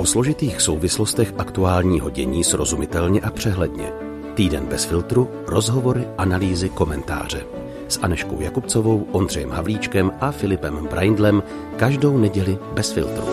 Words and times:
O 0.00 0.06
složitých 0.06 0.60
souvislostech 0.60 1.34
aktuálního 1.38 2.10
dění 2.10 2.44
srozumitelně 2.44 3.20
a 3.20 3.30
přehledně. 3.30 3.92
Týden 4.34 4.66
bez 4.66 4.84
filtru, 4.84 5.30
rozhovory, 5.46 6.08
analýzy, 6.18 6.68
komentáře. 6.68 7.46
S 7.88 7.98
Aneškou 8.02 8.40
Jakubcovou, 8.40 9.08
Ondřejem 9.12 9.50
Havlíčkem 9.50 10.12
a 10.20 10.30
Filipem 10.30 10.86
Braindlem 10.86 11.42
každou 11.76 12.18
neděli 12.18 12.58
bez 12.72 12.92
filtru. 12.92 13.24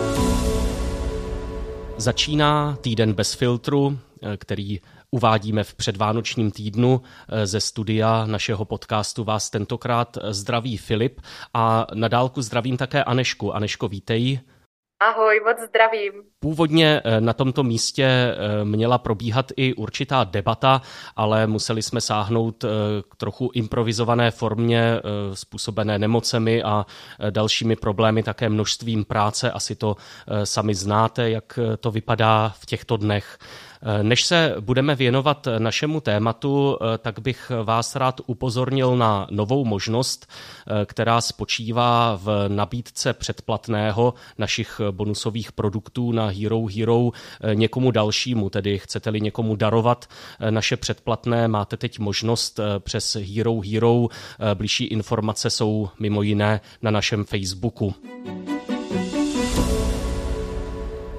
Začíná 1.96 2.78
týden 2.80 3.12
bez 3.12 3.34
filtru, 3.34 3.98
který 4.36 4.80
uvádíme 5.10 5.64
v 5.64 5.74
předvánočním 5.74 6.50
týdnu 6.50 7.00
ze 7.44 7.60
studia 7.60 8.26
našeho 8.26 8.64
podcastu. 8.64 9.24
Vás 9.24 9.50
tentokrát 9.50 10.18
zdraví 10.30 10.76
Filip 10.76 11.20
a 11.54 11.86
na 11.94 12.08
dálku 12.08 12.42
zdravím 12.42 12.76
také 12.76 13.04
Anešku. 13.04 13.54
Aneško, 13.54 13.88
vítej. 13.88 14.40
Ahoj, 15.00 15.40
moc 15.44 15.68
zdravím. 15.68 16.12
Původně 16.40 17.02
eh, 17.04 17.20
na 17.20 17.32
tomto 17.32 17.62
místě 17.62 18.04
eh, 18.04 18.64
měla 18.64 18.98
probíhat 18.98 19.52
i 19.56 19.74
určitá 19.74 20.24
debata, 20.24 20.82
ale 21.16 21.46
museli 21.46 21.82
jsme 21.82 22.00
sáhnout 22.00 22.64
eh, 22.64 22.68
k 23.10 23.16
trochu 23.16 23.50
improvizované 23.54 24.30
formě 24.30 25.00
způsobené 25.34 25.98
nemocemi 25.98 26.62
a 26.62 26.86
dalšími 27.30 27.76
problémy, 27.76 28.22
také 28.22 28.48
množstvím 28.48 29.04
práce. 29.04 29.50
Asi 29.50 29.76
to 29.76 29.96
sami 30.44 30.74
znáte, 30.74 31.30
jak 31.30 31.58
to 31.80 31.90
vypadá 31.90 32.54
v 32.60 32.66
těchto 32.66 32.96
dnech. 32.96 33.38
Než 34.02 34.24
se 34.24 34.54
budeme 34.60 34.94
věnovat 34.94 35.48
našemu 35.58 36.00
tématu, 36.00 36.78
tak 36.98 37.18
bych 37.18 37.52
vás 37.64 37.96
rád 37.96 38.20
upozornil 38.26 38.96
na 38.96 39.26
novou 39.30 39.64
možnost, 39.64 40.26
která 40.86 41.20
spočívá 41.20 42.18
v 42.22 42.48
nabídce 42.48 43.12
předplatného 43.12 44.14
našich 44.38 44.80
bonusových 44.90 45.52
produktů 45.52 46.12
na 46.12 46.26
Hero 46.26 46.66
Hero 46.76 47.10
někomu 47.54 47.90
dalšímu, 47.90 48.50
tedy 48.50 48.78
chcete-li 48.78 49.20
někomu 49.20 49.56
darovat 49.56 50.06
naše 50.50 50.76
předplatné, 50.76 51.48
máte 51.48 51.76
teď 51.76 51.98
možnost 51.98 52.60
přes 52.78 53.16
Hero 53.34 53.60
Hero. 53.72 54.06
Bližší 54.54 54.84
informace 54.84 55.50
jsou 55.50 55.88
mimo 55.98 56.22
jiné 56.22 56.60
na 56.82 56.90
našem 56.90 57.24
Facebooku. 57.24 57.94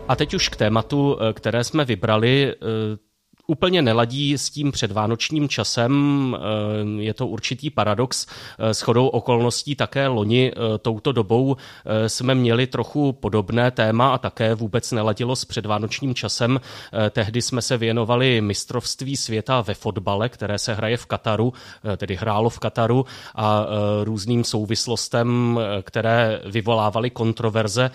A 0.10 0.16
teď 0.16 0.34
už 0.34 0.50
k 0.50 0.56
tématu, 0.56 1.18
eh, 1.22 1.34
které 1.34 1.64
jsme 1.64 1.86
vybrali. 1.86 2.56
Úplně 3.50 3.82
neladí 3.82 4.38
s 4.38 4.50
tím 4.50 4.72
předvánočním 4.72 5.50
časem. 5.50 5.94
Eh, 6.40 7.02
je 7.02 7.14
to 7.14 7.28
určitý 7.28 7.70
paradox. 7.70 8.26
Eh, 8.60 8.74
s 8.74 8.82
chodou 8.82 9.08
okolností 9.08 9.76
také 9.76 10.08
loni 10.08 10.52
eh, 10.52 10.78
touto 10.78 11.12
dobou 11.12 11.58
jsme 12.08 12.36
měli 12.36 12.68
trochu 12.68 13.14
podobné 13.14 13.72
téma 13.72 14.14
a 14.14 14.18
také 14.18 14.56
vůbec 14.56 14.92
neladilo 14.92 15.36
s 15.36 15.46
předvánočním 15.46 16.16
časem. 16.16 16.62
Tehdy 17.10 17.42
jsme 17.42 17.62
se 17.62 17.78
věnovali 17.78 18.42
mistrovství 18.42 19.18
světa 19.18 19.62
ve 19.62 19.74
fotbale, 19.74 20.30
které 20.30 20.58
se 20.58 20.74
hraje 20.74 20.98
v 20.98 21.06
Kataru, 21.06 21.54
tedy 21.98 22.16
hrálo 22.16 22.50
v 22.50 22.60
Kataru 22.60 23.06
a 23.36 23.66
různým 24.04 24.44
souvislostem, 24.44 25.60
které 25.82 26.42
vyvolávaly 26.46 27.10
kontroverze 27.10 27.92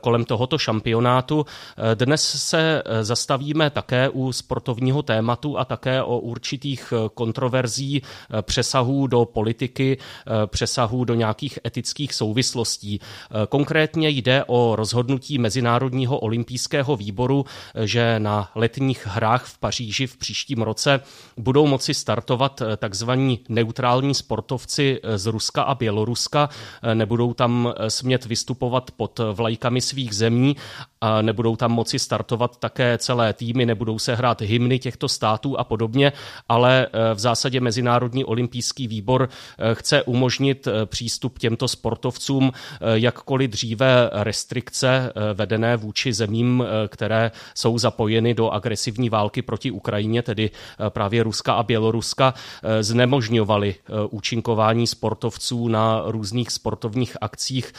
kolem 0.00 0.24
tohoto 0.24 0.58
šampionátu. 0.58 1.46
Dnes 1.94 2.22
se 2.48 2.82
zastavíme 3.02 3.70
také 3.70 4.08
u 4.08 4.32
sportovního 4.32 4.97
dnešního 4.98 5.02
tématu 5.02 5.58
a 5.58 5.64
také 5.64 6.02
o 6.02 6.18
určitých 6.18 6.92
eh, 6.92 7.08
kontroverzí 7.14 8.02
eh, 8.02 8.42
přesahů 8.42 9.06
do 9.06 9.24
politiky, 9.24 9.98
eh, 9.98 10.46
přesahů 10.46 11.04
do 11.04 11.14
nějakých 11.14 11.58
etických 11.66 12.14
souvislostí. 12.14 13.00
Konkrétně 13.48 14.08
jde 14.08 14.44
o 14.46 14.76
rozhodnutí 14.76 15.38
Mezinárodního 15.38 16.18
olympijského 16.18 16.96
výboru, 16.96 17.44
že 17.84 18.18
na 18.18 18.50
letních 18.54 19.06
hrách 19.06 19.44
v 19.44 19.58
Paříži 19.58 20.06
v 20.06 20.16
příštím 20.16 20.62
roce 20.62 21.00
budou 21.36 21.66
moci 21.66 21.94
startovat 21.94 22.62
takzvaní 22.76 23.40
neutrální 23.48 24.14
sportovci 24.14 25.00
z 25.16 25.26
Ruska 25.26 25.62
a 25.62 25.74
Běloruska. 25.74 26.48
Nebudou 26.94 27.34
tam 27.34 27.74
smět 27.88 28.24
vystupovat 28.24 28.90
pod 28.90 29.20
vlajkami 29.32 29.80
svých 29.80 30.14
zemí, 30.14 30.56
a 31.00 31.22
nebudou 31.22 31.56
tam 31.56 31.72
moci 31.72 31.98
startovat 31.98 32.56
také 32.56 32.98
celé 32.98 33.32
týmy, 33.32 33.66
nebudou 33.66 33.98
se 33.98 34.14
hrát 34.14 34.40
hymny 34.40 34.78
těchto 34.78 35.08
států 35.08 35.58
a 35.58 35.64
podobně, 35.64 36.12
ale 36.48 36.86
eh, 36.86 37.14
v 37.14 37.18
zásadě 37.18 37.60
Mezinárodní 37.60 38.24
olympijský 38.24 38.88
výbor 38.88 39.28
eh, 39.58 39.74
chce 39.74 40.02
umožnit 40.02 40.66
eh, 40.66 40.86
přístup 40.86 41.38
těmto 41.38 41.68
sportovcům 41.68 42.52
jakkoliv 42.94 43.50
dříve 43.50 44.10
restrikce 44.12 45.12
vedené 45.34 45.76
vůči 45.76 46.12
zemím, 46.12 46.64
které 46.88 47.30
jsou 47.54 47.78
zapojeny 47.78 48.34
do 48.34 48.50
agresivní 48.50 49.08
války 49.08 49.42
proti 49.42 49.70
Ukrajině, 49.70 50.22
tedy 50.22 50.50
právě 50.88 51.22
Ruska 51.22 51.52
a 51.54 51.62
Běloruska, 51.62 52.34
znemožňovaly 52.80 53.74
účinkování 54.10 54.86
sportovců 54.86 55.68
na 55.68 56.02
různých 56.06 56.50
sportovních 56.50 57.16
akcích, 57.20 57.72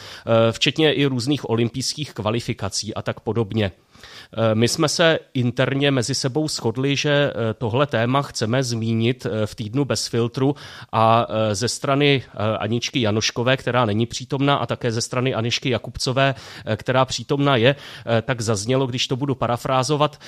včetně 0.50 0.92
i 0.92 1.06
různých 1.06 1.50
olympijských 1.50 2.12
kvalifikací. 2.12 2.94
A 2.94 3.02
tak 3.02 3.09
podobně. 3.18 3.72
Eh, 4.32 4.54
my 4.54 4.68
jsme 4.68 4.88
se 4.88 5.18
interně 5.34 5.90
mezi 5.90 6.14
sebou 6.14 6.48
shodli, 6.48 6.96
že 6.96 7.10
eh, 7.10 7.54
tohle 7.54 7.86
téma 7.86 8.22
chceme 8.22 8.62
zmínit 8.62 9.26
eh, 9.26 9.46
v 9.46 9.54
týdnu 9.54 9.84
bez 9.84 10.06
filtru 10.06 10.54
a 10.92 11.26
ze 11.52 11.68
strany 11.68 12.22
Aničky 12.58 13.00
Janoškové, 13.00 13.56
která 13.56 13.84
není 13.84 14.06
přítomná, 14.06 14.56
a 14.56 14.66
také 14.66 14.92
ze 14.92 15.00
strany 15.00 15.34
Anišky 15.34 15.70
Jakubcové, 15.70 16.34
která 16.76 17.04
přítomná 17.04 17.56
je, 17.56 17.76
tak 18.22 18.40
zaznělo, 18.40 18.86
když 18.86 19.08
to 19.08 19.16
budu 19.16 19.34
parafrázovat, 19.34 20.20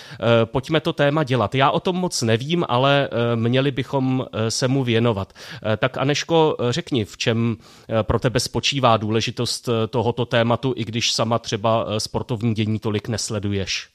pojďme 0.44 0.80
to 0.80 0.92
téma 0.92 1.24
dělat. 1.24 1.54
Já 1.54 1.70
o 1.70 1.80
tom 1.80 1.96
moc 1.96 2.22
nevím, 2.22 2.64
ale 2.68 3.08
měli 3.34 3.70
bychom 3.70 4.26
se 4.48 4.68
mu 4.68 4.84
věnovat. 4.84 5.32
Tak 5.76 5.98
Aneško, 5.98 6.56
řekni, 6.70 7.04
v 7.04 7.16
čem 7.16 7.56
pro 8.02 8.18
tebe 8.18 8.40
spočívá 8.40 8.96
důležitost 8.96 9.68
tohoto 9.90 10.24
tématu, 10.24 10.74
i 10.76 10.84
když 10.84 11.12
sama 11.12 11.38
třeba 11.38 11.86
sportovní 11.98 12.54
dění 12.54 12.78
tolik 12.78 13.08
nesleduješ? 13.08 13.91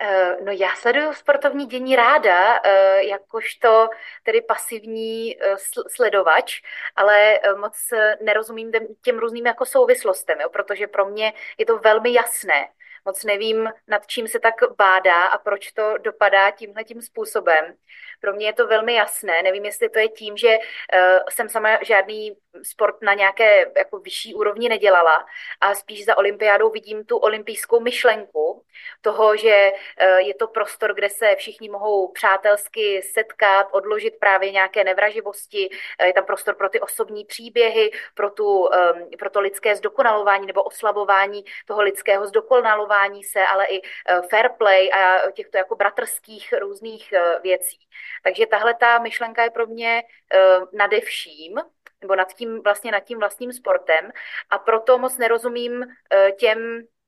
Eh, 0.00 0.36
no 0.44 0.52
já 0.52 0.74
sleduju 0.74 1.12
sportovní 1.12 1.66
dění 1.66 1.96
ráda, 1.96 2.60
eh, 2.64 3.04
jakožto 3.04 3.88
tedy 4.22 4.42
pasivní 4.42 5.42
eh, 5.42 5.56
sledovač, 5.88 6.60
ale 6.96 7.40
moc 7.56 7.76
nerozumím 8.22 8.72
těm 9.02 9.18
různým 9.18 9.46
jako 9.46 9.66
souvislostem, 9.66 10.40
jo, 10.40 10.48
protože 10.48 10.86
pro 10.86 11.06
mě 11.06 11.32
je 11.58 11.66
to 11.66 11.78
velmi 11.78 12.12
jasné. 12.12 12.68
Moc 13.04 13.24
nevím, 13.24 13.68
nad 13.88 14.06
čím 14.06 14.28
se 14.28 14.38
tak 14.40 14.54
bádá 14.78 15.24
a 15.24 15.38
proč 15.38 15.72
to 15.72 15.98
dopadá 15.98 16.50
tímhle 16.50 16.84
tím 16.84 17.02
způsobem. 17.02 17.74
Pro 18.24 18.32
mě 18.32 18.46
je 18.46 18.52
to 18.52 18.66
velmi 18.66 18.94
jasné. 18.94 19.42
Nevím, 19.42 19.64
jestli 19.64 19.88
to 19.88 19.98
je 19.98 20.08
tím, 20.08 20.36
že 20.36 20.48
uh, 20.48 21.18
jsem 21.28 21.48
sama 21.48 21.78
žádný 21.82 22.36
sport 22.62 22.96
na 23.02 23.14
nějaké 23.14 23.66
jako 23.76 23.98
vyšší 23.98 24.34
úrovni 24.34 24.68
nedělala 24.68 25.26
a 25.60 25.74
spíš 25.74 26.04
za 26.04 26.18
olympiádou 26.18 26.70
vidím 26.70 27.04
tu 27.04 27.16
olympijskou 27.16 27.80
myšlenku 27.80 28.64
toho, 29.00 29.36
že 29.36 29.72
uh, 29.72 30.18
je 30.18 30.34
to 30.34 30.48
prostor, 30.48 30.94
kde 30.94 31.10
se 31.10 31.34
všichni 31.36 31.68
mohou 31.68 32.12
přátelsky 32.12 33.02
setkat, 33.02 33.66
odložit 33.70 34.14
právě 34.20 34.50
nějaké 34.50 34.84
nevraživosti, 34.84 35.68
uh, 35.70 36.06
je 36.06 36.12
tam 36.12 36.24
prostor 36.24 36.54
pro 36.54 36.68
ty 36.68 36.80
osobní 36.80 37.24
příběhy, 37.24 37.90
pro, 38.14 38.30
tu, 38.30 38.60
um, 38.60 38.70
pro 39.18 39.30
to 39.30 39.40
lidské 39.40 39.76
zdokonalování 39.76 40.46
nebo 40.46 40.62
oslabování 40.62 41.44
toho 41.66 41.82
lidského 41.82 42.26
zdokonalování 42.26 43.24
se, 43.24 43.46
ale 43.46 43.66
i 43.66 43.82
fair 44.30 44.48
play 44.58 44.90
a 44.92 45.30
těchto 45.30 45.58
jako 45.58 45.76
bratrských 45.76 46.54
různých 46.60 47.14
věcí. 47.42 47.78
Takže 48.24 48.46
tahle 48.46 48.74
ta 48.74 48.98
myšlenka 48.98 49.42
je 49.42 49.50
pro 49.50 49.66
mě 49.66 50.02
uh, 50.02 50.66
nade 50.72 51.00
vším, 51.00 51.54
nebo 52.00 52.16
nad 52.16 52.32
tím, 52.32 52.62
vlastně 52.62 52.92
nad 52.92 53.00
tím 53.00 53.18
vlastním 53.18 53.52
sportem. 53.52 54.12
A 54.50 54.58
proto 54.58 54.98
moc 54.98 55.18
nerozumím 55.18 55.72
uh, 55.72 56.30
těm 56.38 56.58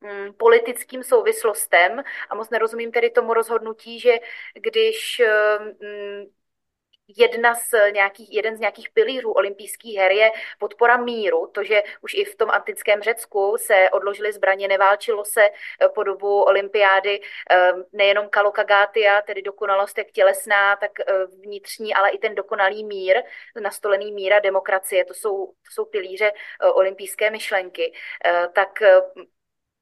mm, 0.01 0.33
politickým 0.37 1.03
souvislostem 1.03 2.03
a 2.31 2.35
moc 2.35 2.51
nerozumím 2.51 2.93
tedy 2.93 3.11
tomu 3.11 3.35
rozhodnutí, 3.35 4.01
že 4.01 4.15
když 4.55 5.23
uh, 5.25 5.67
jedna 7.09 7.55
z 7.55 7.93
nějakých, 7.93 8.33
jeden 8.33 8.57
z 8.57 8.61
nějakých 8.61 8.91
pilířů 8.91 9.33
olympijských 9.33 9.99
her 9.99 10.13
je 10.13 10.31
podpora 10.59 10.97
míru, 10.97 11.47
to, 11.47 11.65
že 11.65 11.83
už 12.01 12.15
i 12.15 12.25
v 12.25 12.37
tom 12.37 12.51
antickém 12.51 13.03
Řecku 13.03 13.57
se 13.59 13.91
odložily 13.93 14.33
zbraně, 14.33 14.69
neválčilo 14.69 15.25
se 15.25 15.45
eh, 15.45 15.89
po 15.89 16.03
dobu 16.03 16.43
olympiády 16.43 17.21
eh, 17.51 17.73
nejenom 17.93 18.29
kalokagatia, 18.29 19.23
tedy 19.23 19.43
dokonalost 19.43 19.99
jak 19.99 20.11
tělesná, 20.11 20.77
tak 20.77 21.01
eh, 21.01 21.27
vnitřní, 21.27 21.95
ale 21.95 22.11
i 22.11 22.19
ten 22.19 22.35
dokonalý 22.35 22.85
mír, 22.85 23.23
nastolený 23.61 24.13
mír 24.13 24.33
a 24.33 24.41
demokracie, 24.41 25.05
to 25.05 25.15
jsou, 25.15 25.47
to 25.47 25.71
jsou 25.71 25.85
pilíře 25.85 26.33
olympijské 26.75 27.31
myšlenky. 27.31 27.93
Tak 28.53 28.83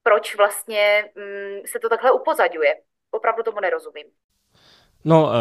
proč 0.02 0.34
vlastně 0.34 1.10
mm, 1.14 1.60
se 1.66 1.78
to 1.78 1.88
takhle 1.88 2.12
upozaduje? 2.12 2.74
Opravdu 3.10 3.42
tomu 3.42 3.60
nerozumím. 3.60 4.06
No, 5.04 5.32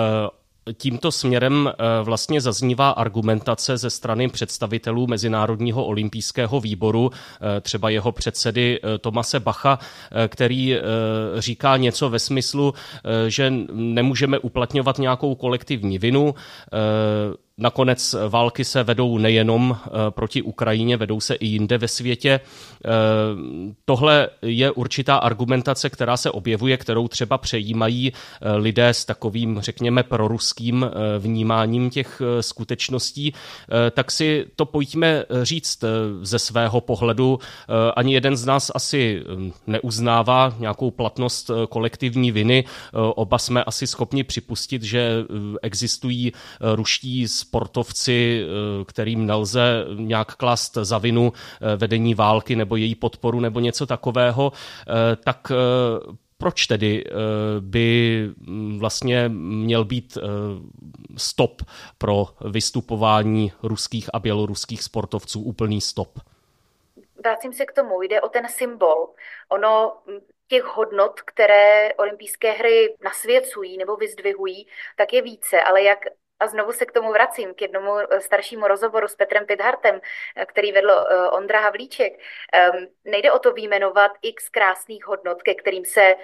tímto 0.73 1.11
směrem 1.11 1.71
eh, 1.73 2.03
vlastně 2.03 2.41
zaznívá 2.41 2.89
argumentace 2.89 3.77
ze 3.77 3.89
strany 3.89 4.29
představitelů 4.29 5.07
Mezinárodního 5.07 5.85
olympijského 5.85 6.59
výboru, 6.59 7.11
eh, 7.13 7.61
třeba 7.61 7.89
jeho 7.89 8.11
předsedy 8.11 8.79
eh, 8.83 8.97
Tomase 8.97 9.39
Bacha, 9.39 9.79
který 10.27 10.77
říká 11.37 11.77
něco 11.77 12.09
ve 12.09 12.19
smyslu, 12.19 12.73
že 13.27 13.53
nemůžeme 13.73 14.39
uplatňovat 14.39 14.97
nějakou 14.97 15.35
kolektivní 15.35 15.97
vinu, 15.97 16.35
Nakonec 17.57 18.15
války 18.29 18.65
se 18.65 18.83
vedou 18.83 19.17
nejenom 19.17 19.77
eh, 19.85 19.89
proti 20.09 20.41
Ukrajině, 20.41 20.97
vedou 20.97 21.19
se 21.19 21.35
i 21.35 21.45
jinde 21.45 21.77
ve 21.77 21.87
světě. 21.87 22.39
Eh, 22.85 22.89
tohle 23.85 24.29
je 24.41 24.71
určitá 24.71 25.17
argumentace, 25.17 25.89
která 25.89 26.17
se 26.17 26.31
objevuje, 26.31 26.77
kterou 26.77 27.07
třeba 27.07 27.37
přejímají 27.37 28.13
eh, 28.13 28.51
lidé 28.51 28.89
s 28.89 29.05
takovým, 29.05 29.59
řekněme, 29.61 30.03
proruským 30.03 30.85
vnímáním 31.19 31.89
těch 31.89 32.21
skutečností. 32.41 33.33
Tak 33.91 34.11
si 34.11 34.45
to 34.55 34.65
pojďme 34.65 35.25
říct 35.43 35.83
ze 36.21 36.39
svého 36.39 36.81
pohledu. 36.81 37.39
Ani 37.95 38.13
jeden 38.13 38.37
z 38.37 38.45
nás 38.45 38.71
asi 38.75 39.23
neuznává 39.67 40.55
nějakou 40.59 40.91
platnost 40.91 41.51
kolektivní 41.69 42.31
viny. 42.31 42.63
Oba 42.93 43.37
jsme 43.37 43.63
asi 43.63 43.87
schopni 43.87 44.23
připustit, 44.23 44.83
že 44.83 45.25
existují 45.61 46.31
ruští 46.61 47.27
sportovci, 47.43 48.43
eh, 48.43 48.85
kterým 48.85 49.25
nelze 49.25 49.85
nějak 49.95 50.35
klást 50.35 50.73
za 50.81 50.97
vinu 50.97 51.33
eh, 51.33 51.75
vedení 51.75 52.15
války 52.15 52.55
nebo 52.55 52.75
její 52.75 52.95
podporu 52.95 53.39
nebo 53.39 53.59
něco 53.59 53.85
takového, 53.85 54.51
eh, 54.51 55.15
tak 55.15 55.51
proč 56.37 56.67
tedy 56.67 57.03
by 57.59 58.29
mm, 58.37 58.79
vlastně 58.79 59.29
měl 59.29 59.85
být 59.85 60.17
stop 61.17 61.61
pro 61.97 62.27
vystupování 62.51 63.51
ruských 63.63 64.09
a 64.13 64.19
běloruských 64.19 64.83
sportovců, 64.83 65.41
úplný 65.41 65.81
stop? 65.81 66.19
Vracím 67.23 67.53
se 67.53 67.65
k 67.65 67.71
tomu, 67.71 68.01
jde 68.01 68.21
o 68.21 68.29
ten 68.29 68.47
symbol. 68.49 69.07
Ono 69.49 69.93
mm, 70.07 70.19
těch 70.47 70.63
hodnot, 70.63 71.21
které 71.21 71.93
olympijské 71.93 72.51
hry 72.51 72.95
nasvěcují 73.03 73.77
nebo 73.77 73.95
vyzdvihují, 73.95 74.67
tak 74.97 75.13
je 75.13 75.21
více, 75.21 75.61
ale 75.61 75.83
jak 75.83 75.99
a 76.43 76.47
znovu 76.47 76.71
se 76.71 76.85
k 76.85 76.91
tomu 76.91 77.11
vracím, 77.11 77.53
k 77.53 77.61
jednomu 77.61 77.97
eh, 77.97 78.21
staršímu 78.21 78.67
rozhovoru 78.67 79.07
s 79.07 79.15
Petrem 79.15 79.45
Pidhartem, 79.45 80.01
eh, 80.35 80.45
který 80.45 80.71
vedl 80.71 80.91
eh, 80.91 81.29
Ondra 81.29 81.59
Havlíček. 81.59 82.13
Ehm, 82.53 82.87
nejde 83.05 83.31
o 83.31 83.39
to 83.39 83.53
výjmenovat 83.53 84.11
x 84.21 84.49
krásných 84.49 85.05
hodnot, 85.05 85.43
ke 85.43 85.55
kterým, 85.55 85.85
se, 85.85 86.15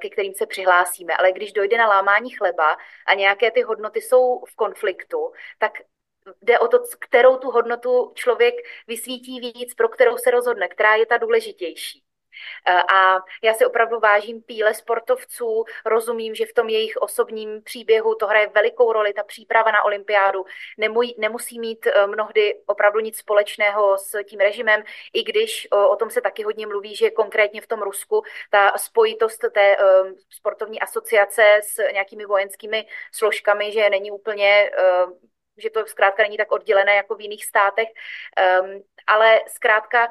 ke 0.00 0.08
kterým 0.10 0.34
se 0.34 0.46
přihlásíme, 0.46 1.16
ale 1.16 1.32
když 1.32 1.52
dojde 1.52 1.78
na 1.78 1.88
lámání 1.88 2.30
chleba 2.30 2.76
a 3.06 3.14
nějaké 3.14 3.50
ty 3.50 3.62
hodnoty 3.62 4.00
jsou 4.00 4.44
v 4.44 4.56
konfliktu, 4.56 5.32
tak 5.58 5.72
jde 6.42 6.58
o 6.58 6.68
to, 6.68 6.78
kterou 7.00 7.36
tu 7.36 7.50
hodnotu 7.50 8.12
člověk 8.14 8.54
vysvítí 8.86 9.40
víc, 9.40 9.74
pro 9.74 9.88
kterou 9.88 10.18
se 10.18 10.30
rozhodne, 10.30 10.68
která 10.68 10.94
je 10.94 11.06
ta 11.06 11.16
důležitější. 11.18 12.02
Eh, 12.66 12.82
a 12.94 13.18
já 13.42 13.54
si 13.54 13.66
opravdu 13.66 14.00
vážím 14.00 14.42
píle 14.42 14.74
sportovců, 14.74 15.64
rozumím, 15.86 16.34
že 16.34 16.46
v 16.46 16.52
tom 16.52 16.68
jejich 16.68 16.96
osobním 16.96 17.62
příběhu 17.62 18.14
to 18.14 18.26
hraje 18.26 18.48
velikou 18.54 18.92
roli, 18.92 19.12
ta 19.12 19.22
příprava 19.22 19.70
na 19.70 19.82
olympiádu 19.84 20.44
nemusí 21.18 21.60
mít 21.60 21.86
eh, 21.86 22.06
mnohdy 22.06 22.60
opravdu 22.66 23.00
nic 23.00 23.16
společného 23.16 23.98
s 23.98 24.24
tím 24.24 24.40
režimem, 24.40 24.82
i 25.12 25.22
když 25.22 25.68
o, 25.70 25.88
o 25.88 25.96
tom 25.96 26.10
se 26.10 26.20
taky 26.20 26.42
hodně 26.42 26.66
mluví, 26.66 26.96
že 26.96 27.10
konkrétně 27.10 27.60
v 27.60 27.66
tom 27.66 27.82
Rusku 27.82 28.22
ta 28.50 28.78
spojitost 28.78 29.40
té 29.54 29.76
sportovní 30.30 30.80
asociace 30.80 31.60
s 31.62 31.92
nějakými 31.92 32.26
vojenskými 32.26 32.86
složkami, 33.12 33.72
že 33.72 33.90
není 33.90 34.10
úplně 34.10 34.70
že 35.60 35.70
to 35.70 35.86
zkrátka 35.86 36.22
není 36.22 36.36
tak 36.36 36.52
oddělené 36.52 36.94
jako 36.94 37.14
v 37.14 37.20
jiných 37.20 37.44
státech, 37.44 37.88
um, 38.62 38.82
ale 39.06 39.40
zkrátka 39.48 40.08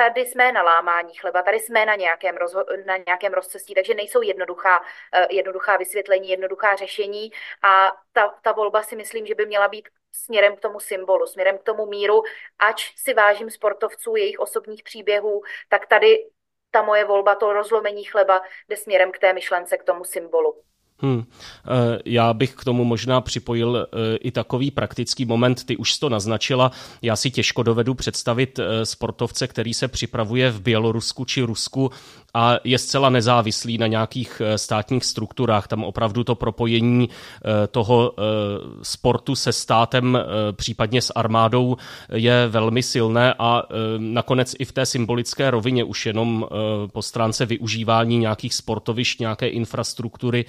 tady 0.00 0.26
jsme 0.26 0.52
na 0.52 0.62
lámání 0.62 1.14
chleba, 1.14 1.42
tady 1.42 1.60
jsme 1.60 1.86
na 1.86 1.94
nějakém, 1.94 2.36
rozho- 2.36 2.86
na 2.86 2.96
nějakém 3.06 3.32
rozcestí, 3.32 3.74
takže 3.74 3.94
nejsou 3.94 4.22
jednoduchá, 4.22 4.80
uh, 4.80 4.86
jednoduchá 5.30 5.76
vysvětlení, 5.76 6.28
jednoduchá 6.28 6.76
řešení 6.76 7.30
a 7.62 7.92
ta, 8.12 8.34
ta 8.42 8.52
volba 8.52 8.82
si 8.82 8.96
myslím, 8.96 9.26
že 9.26 9.34
by 9.34 9.46
měla 9.46 9.68
být 9.68 9.88
směrem 10.12 10.56
k 10.56 10.60
tomu 10.60 10.80
symbolu, 10.80 11.26
směrem 11.26 11.58
k 11.58 11.62
tomu 11.62 11.86
míru, 11.86 12.22
ač 12.58 12.92
si 12.96 13.14
vážím 13.14 13.50
sportovců, 13.50 14.16
jejich 14.16 14.38
osobních 14.38 14.82
příběhů, 14.82 15.42
tak 15.68 15.86
tady 15.86 16.30
ta 16.70 16.82
moje 16.82 17.04
volba, 17.04 17.34
to 17.34 17.52
rozlomení 17.52 18.04
chleba 18.04 18.42
jde 18.68 18.76
směrem 18.76 19.12
k 19.12 19.18
té 19.18 19.32
myšlence, 19.32 19.78
k 19.78 19.84
tomu 19.84 20.04
symbolu. 20.04 20.62
Hmm. 21.02 21.24
Já 22.04 22.34
bych 22.34 22.54
k 22.54 22.64
tomu 22.64 22.84
možná 22.84 23.20
připojil 23.20 23.86
eh, 23.92 24.16
i 24.16 24.30
takový 24.30 24.70
praktický 24.70 25.24
moment, 25.24 25.64
ty 25.64 25.76
už 25.76 25.98
to 25.98 26.08
naznačila. 26.08 26.72
Já 27.02 27.16
si 27.16 27.30
těžko 27.30 27.62
dovedu 27.62 27.94
představit 27.94 28.58
eh, 28.58 28.86
sportovce, 28.86 29.46
který 29.46 29.74
se 29.74 29.88
připravuje 29.88 30.50
v 30.50 30.60
Bělorusku 30.60 31.24
či 31.24 31.42
Rusku 31.42 31.90
a 32.34 32.56
je 32.64 32.78
zcela 32.78 33.10
nezávislý 33.10 33.78
na 33.78 33.86
nějakých 33.86 34.42
státních 34.56 35.04
strukturách. 35.04 35.68
Tam 35.68 35.84
opravdu 35.84 36.24
to 36.24 36.34
propojení 36.34 37.08
toho 37.70 38.12
sportu 38.82 39.34
se 39.34 39.52
státem, 39.52 40.18
případně 40.52 41.02
s 41.02 41.12
armádou, 41.14 41.76
je 42.12 42.48
velmi 42.48 42.82
silné 42.82 43.34
a 43.38 43.62
nakonec 43.98 44.54
i 44.58 44.64
v 44.64 44.72
té 44.72 44.86
symbolické 44.86 45.50
rovině 45.50 45.84
už 45.84 46.06
jenom 46.06 46.46
po 46.92 47.02
stránce 47.02 47.46
využívání 47.46 48.18
nějakých 48.18 48.54
sportovišť, 48.54 49.20
nějaké 49.20 49.48
infrastruktury 49.48 50.44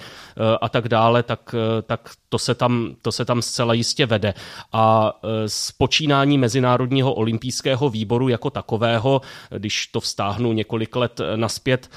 a 0.60 0.68
tak 0.68 0.88
dále, 0.88 1.22
tak, 1.22 1.54
tak 1.86 2.10
to, 2.28 2.38
se 2.38 2.54
tam, 2.54 2.94
to 3.02 3.12
se 3.12 3.24
tam 3.24 3.42
zcela 3.42 3.74
jistě 3.74 4.06
vede. 4.06 4.34
A 4.72 5.12
z 5.46 5.70
e, 5.70 5.72
počínání 5.78 6.38
Mezinárodního 6.38 7.14
olympijského 7.14 7.90
výboru 7.90 8.28
jako 8.28 8.50
takového, 8.50 9.20
když 9.58 9.86
to 9.86 10.00
vztáhnu 10.00 10.52
několik 10.52 10.96
let 10.96 11.20
naspět, 11.36 11.71
wird 11.72 11.88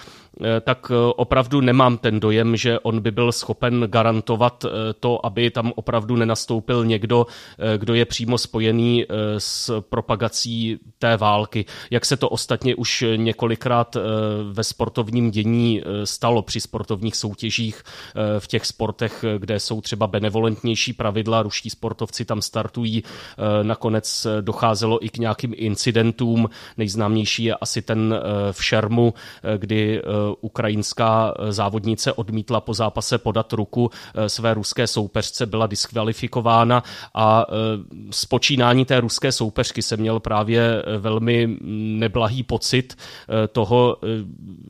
tak 0.62 0.92
eh, 0.92 1.14
opravdu 1.16 1.62
nemám 1.62 1.98
ten 1.98 2.20
dojem, 2.20 2.56
že 2.56 2.80
on 2.80 3.00
by 3.00 3.12
byl 3.12 3.32
schopen 3.32 3.88
garantovat 3.88 4.66
eh, 4.66 4.70
to, 5.00 5.26
aby 5.26 5.50
tam 5.50 5.74
opravdu 5.76 6.16
nenastoupil 6.16 6.86
někdo, 6.86 7.26
kdo 7.78 7.94
je 7.94 8.06
přímo 8.06 8.38
spojený 8.38 9.06
s 9.38 9.82
propagací 9.82 10.80
té 11.00 11.18
války. 11.18 11.66
Jak 11.92 12.06
se 12.06 12.18
to 12.18 12.30
ostatně 12.30 12.76
už 12.76 13.04
několikrát 13.16 13.98
ve 14.52 14.64
sportovním 14.64 15.32
dění 15.32 15.82
stalo 16.04 16.42
při 16.42 16.62
sportovních 16.62 17.16
soutěžích 17.16 17.84
v 18.40 18.48
těch 18.48 18.66
sportech, 18.66 19.26
kde 19.38 19.60
jsou 19.60 19.82
třeba 19.82 20.08
benevolentnější 20.08 20.94
pravidla, 20.94 21.44
ruští 21.44 21.70
sportovci 21.70 22.26
tam 22.26 22.42
startují. 22.42 23.04
Nakonec 23.64 24.28
docházelo 24.42 25.06
i 25.06 25.10
k 25.10 25.18
nějakým 25.18 25.54
incidentům. 25.56 26.50
Nejznámější 26.78 27.44
je 27.44 27.56
asi 27.56 27.82
ten 27.82 28.16
v 28.52 28.64
Šermu, 28.64 29.14
kdy 29.58 30.02
ukrajinská 30.42 31.34
eh, 31.40 31.52
závodnice 31.52 32.14
odmítla 32.14 32.62
po 32.62 32.74
zápase 32.74 33.18
podat 33.18 33.54
ruku 33.54 33.90
eh, 34.16 34.30
své 34.30 34.54
ruské 34.54 34.88
soupeřce, 34.88 35.46
byla 35.46 35.68
diskvalifikována 35.68 36.84
a 37.14 37.46
z 38.12 38.24
eh, 38.24 38.28
počínání 38.30 38.86
té 38.86 39.00
ruské 39.00 39.32
soupeřky 39.32 39.82
se 39.82 39.98
měl 39.98 40.20
právě 40.20 40.84
velmi 40.98 41.48
mm, 41.48 42.00
neblahý 42.00 42.44
pocit 42.44 42.96
toho, 43.52 43.98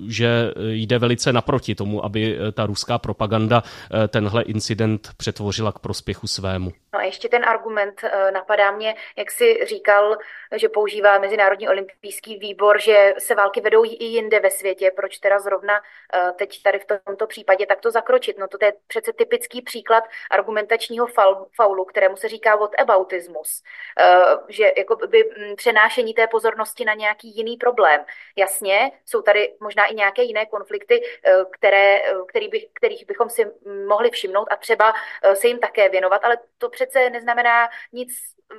že 0.08 0.53
jde 0.70 1.00
velice 1.00 1.34
naproti 1.34 1.75
tomu, 1.75 2.06
aby 2.06 2.38
ta 2.53 2.65
ruská 2.65 2.98
propaganda 2.98 3.63
tenhle 4.08 4.44
incident 4.44 5.10
přetvořila 5.18 5.72
k 5.72 5.80
prospěchu 5.80 6.27
svému. 6.27 6.72
No 6.94 7.00
a 7.00 7.03
ještě 7.03 7.30
ten 7.30 7.46
argument 7.46 8.01
napadá 8.34 8.72
mě, 8.72 8.96
jak 9.18 9.32
si 9.32 9.65
říkal, 9.68 10.18
že 10.56 10.70
používá 10.70 11.20
Mezinárodní 11.20 11.70
olympijský 11.70 12.38
výbor, 12.38 12.82
že 12.82 13.13
se 13.18 13.36
války 13.36 13.62
vedou 13.62 13.86
i 13.86 14.03
jinde 14.03 14.39
ve 14.39 14.50
světě, 14.50 14.91
proč 14.96 15.18
teda 15.18 15.39
zrovna 15.46 15.82
eh, 16.14 16.32
teď 16.38 16.64
tady 16.64 16.80
v 16.80 16.86
tomto 17.06 17.28
případě 17.28 17.66
takto 17.66 17.92
zakročit. 17.92 18.38
No 18.38 18.48
to 18.48 18.58
je 18.66 18.74
přece 18.88 19.14
typický 19.14 19.62
příklad 19.62 20.04
argumentačního 20.32 21.08
faulu, 21.56 21.86
kterému 21.86 22.16
se 22.18 22.28
říká 22.28 22.56
whataboutismus, 22.56 23.64
eh, 24.00 24.38
že 24.50 24.72
jako 24.78 24.96
by 24.96 25.24
mm, 25.24 25.56
přenášení 25.56 26.14
té 26.14 26.28
pozornosti 26.28 26.86
na 26.86 26.94
nějaký 26.94 27.38
jiný 27.38 27.58
problém. 27.58 28.06
Jasně, 28.36 28.92
jsou 29.06 29.22
tady 29.22 29.56
možná 29.60 29.86
i 29.86 29.96
nějaké 29.96 30.24
jiné 30.24 30.46
konflikty, 30.46 31.02
eh, 31.24 31.46
které, 31.52 32.00
který 32.28 32.48
by, 32.48 32.70
kterých 32.74 33.06
bychom 33.08 33.30
si 33.30 33.52
mohli 33.88 34.10
všimnout 34.12 34.48
a 34.52 34.56
třeba 34.56 34.94
se 35.34 35.48
jim 35.48 35.60
také 35.60 35.90
věnovat, 35.90 36.22
ale 36.24 36.38
to 36.58 36.70
přece 36.70 37.10
neznamená 37.10 37.70
nic 37.94 38.10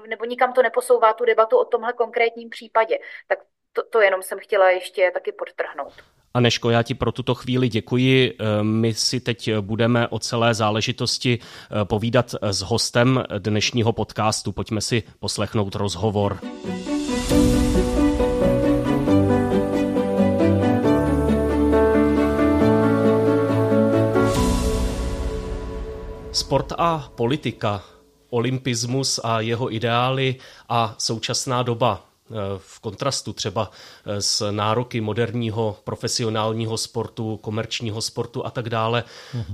nebo 0.06 0.24
nikam 0.24 0.52
to 0.52 0.62
neposouvá 0.62 1.12
tu 1.12 1.24
debatu 1.24 1.58
o 1.58 1.64
tomhle 1.64 1.92
konkrétním 1.92 2.50
případě. 2.50 2.98
Tak 3.26 3.38
to, 3.72 3.82
to 3.82 4.00
jenom 4.00 4.22
jsem 4.22 4.38
chtěla 4.38 4.70
ještě 4.70 5.10
taky 5.10 5.32
podtrhnout. 5.32 6.15
Aneško, 6.36 6.70
já 6.70 6.82
ti 6.82 6.94
pro 6.94 7.12
tuto 7.12 7.34
chvíli 7.34 7.68
děkuji. 7.68 8.32
Eh, 8.38 8.62
my 8.62 8.94
si 8.94 9.20
teď 9.20 9.50
budeme 9.60 10.08
o 10.08 10.18
celé 10.18 10.54
záležitosti 10.54 11.38
eh, 11.38 11.84
povídat 11.84 12.34
s 12.42 12.62
hostem 12.62 13.24
dnešního 13.38 13.92
podcastu. 13.92 14.52
Pojďme 14.52 14.80
si 14.80 15.02
poslechnout 15.18 15.74
rozhovor. 15.74 16.38
Sport 26.32 26.72
a 26.78 27.12
politika, 27.14 27.82
olympismus 28.30 29.20
a 29.24 29.40
jeho 29.40 29.74
ideály 29.74 30.36
a 30.68 30.94
současná 30.98 31.62
doba 31.62 32.04
eh, 32.04 32.15
v 32.58 32.80
kontrastu 32.80 33.32
třeba 33.32 33.70
eh, 34.06 34.22
s 34.22 34.50
nároky 34.50 35.00
moderního 35.00 35.76
profesionálního 35.84 36.78
sportu, 36.78 37.36
komerčního 37.36 38.02
sportu 38.02 38.46
a 38.46 38.50
tak 38.50 38.68
dále. 38.68 39.04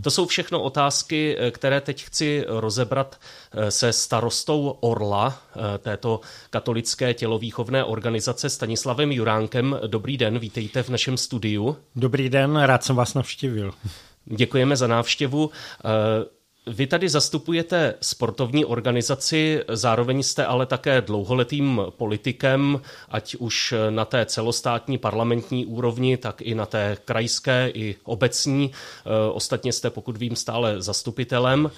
To 0.03 0.11
jsou 0.11 0.27
všechno 0.27 0.63
otázky, 0.63 1.37
eh, 1.39 1.51
které 1.51 1.81
teď 1.81 2.05
chci 2.05 2.45
rozebrat 2.49 3.21
se 3.69 3.93
starostou 3.93 4.77
Orla, 4.81 5.39
této 5.79 6.21
katolické 6.51 7.15
tělovýchovné 7.15 7.85
organizace 7.85 8.51
Stanislavem 8.51 9.13
Juránkem. 9.13 9.79
Dobrý 9.87 10.17
den, 10.17 10.39
vítejte 10.39 10.83
v 10.83 10.89
našem 10.89 11.17
studiu. 11.17 11.77
Dobrý 11.97 12.29
den, 12.29 12.57
rád 12.57 12.85
jsem 12.85 12.97
vás 12.97 13.15
navštívil. 13.15 13.75
Děkujeme 14.25 14.77
za 14.77 14.87
návštěvu. 14.87 15.51
Vy 16.67 16.87
tady 16.87 17.09
zastupujete 17.09 17.95
sportovní 18.01 18.65
organizaci, 18.65 19.61
zároveň 19.69 20.23
jste 20.23 20.47
ale 20.47 20.67
také 20.67 21.01
dlouholetým 21.01 21.83
politikem, 21.91 22.81
ať 23.09 23.35
už 23.35 23.75
na 23.91 24.05
té 24.05 24.27
celostátní 24.27 24.99
parlamentní 24.99 25.67
úrovni, 25.67 26.17
tak 26.17 26.43
i 26.43 26.55
na 26.55 26.67
té 26.67 26.97
krajské 27.05 27.71
i 27.75 27.97
obecní. 28.05 28.71
Ostatně 29.33 29.73
jste, 29.73 29.91
pokud 29.91 30.17
vím, 30.17 30.37
stále 30.37 30.83
zastupitelem. 30.83 31.71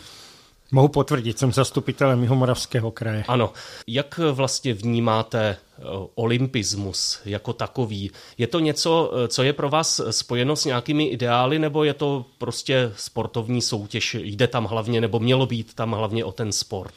Mohu 0.74 0.88
potvrdit, 0.88 1.38
jsem 1.38 1.52
zastupitelem 1.52 2.22
Jihomoravského 2.22 2.90
kraje. 2.90 3.24
Ano. 3.28 3.52
Jak 3.86 4.20
vlastně 4.32 4.74
vnímáte 4.74 5.40
eh, 5.48 5.82
olympismus 6.14 7.20
jako 7.24 7.52
takový? 7.52 8.10
Je 8.38 8.46
to 8.46 8.60
něco, 8.60 9.12
eh, 9.14 9.28
co 9.28 9.42
je 9.42 9.52
pro 9.52 9.68
vás 9.68 10.00
spojeno 10.10 10.56
s 10.56 10.64
nějakými 10.64 11.04
ideály, 11.04 11.58
nebo 11.58 11.84
je 11.84 11.94
to 11.94 12.24
prostě 12.38 12.92
sportovní 12.96 13.62
soutěž? 13.62 14.16
Jde 14.20 14.46
tam 14.46 14.64
hlavně, 14.64 15.00
nebo 15.00 15.20
mělo 15.20 15.46
být 15.46 15.74
tam 15.74 15.92
hlavně 15.92 16.24
o 16.24 16.32
ten 16.32 16.52
sport? 16.52 16.94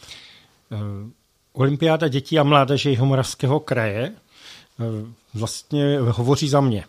Eh, 0.72 0.78
olympiáda 1.54 2.08
dětí 2.08 2.40
a 2.40 2.44
mládeže 2.44 2.90
Jihomoravského 2.90 3.60
kraje 3.60 4.12
vlastně 5.34 6.00
hovoří 6.00 6.50
za 6.50 6.62
mě. 6.62 6.84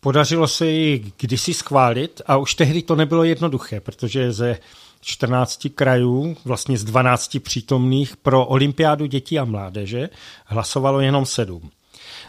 Podařilo 0.00 0.48
se 0.48 0.66
ji 0.66 1.12
kdysi 1.20 1.54
schválit 1.54 2.22
a 2.26 2.36
už 2.36 2.54
tehdy 2.54 2.82
to 2.82 2.96
nebylo 2.96 3.24
jednoduché, 3.24 3.80
protože 3.80 4.32
ze 4.32 4.58
14 5.04 5.66
krajů, 5.74 6.36
vlastně 6.44 6.78
z 6.78 6.84
12 6.84 7.36
přítomných 7.42 8.16
pro 8.16 8.46
olympiádu 8.46 9.06
dětí 9.06 9.38
a 9.38 9.44
mládeže 9.44 10.08
hlasovalo 10.46 11.00
jenom 11.00 11.26
sedm. 11.26 11.70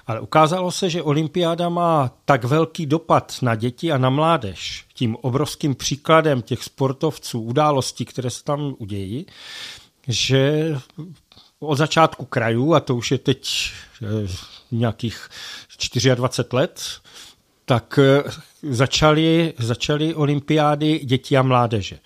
Ale 0.07 0.19
ukázalo 0.19 0.71
se, 0.71 0.89
že 0.89 1.03
olympiáda 1.03 1.69
má 1.69 2.11
tak 2.25 2.43
velký 2.43 2.85
dopad 2.85 3.35
na 3.41 3.55
děti 3.55 3.91
a 3.91 3.97
na 3.97 4.09
mládež, 4.09 4.85
tím 4.93 5.15
obrovským 5.21 5.75
příkladem 5.75 6.41
těch 6.41 6.63
sportovců, 6.63 7.41
událostí, 7.41 8.05
které 8.05 8.29
se 8.29 8.43
tam 8.43 8.75
udějí, 8.77 9.25
že 10.07 10.75
od 11.59 11.75
začátku 11.75 12.25
krajů, 12.25 12.73
a 12.73 12.79
to 12.79 12.95
už 12.95 13.11
je 13.11 13.17
teď 13.17 13.71
eh, 14.03 14.27
nějakých 14.71 15.29
24 16.15 16.51
let, 16.51 16.81
tak 17.65 17.99
eh, 18.01 18.31
začaly, 18.61 19.53
začaly 19.59 20.15
olympiády 20.15 20.99
dětí 20.99 21.37
a 21.37 21.41
mládeže. 21.41 21.99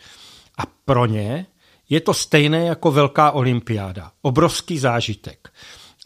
A 0.58 0.64
pro 0.86 1.06
ně 1.06 1.46
je 1.90 2.02
to 2.02 2.14
stejné 2.14 2.66
jako 2.66 2.92
velká 2.92 3.32
olympiáda. 3.32 4.12
Obrovský 4.22 4.80
zážitek. 4.80 5.50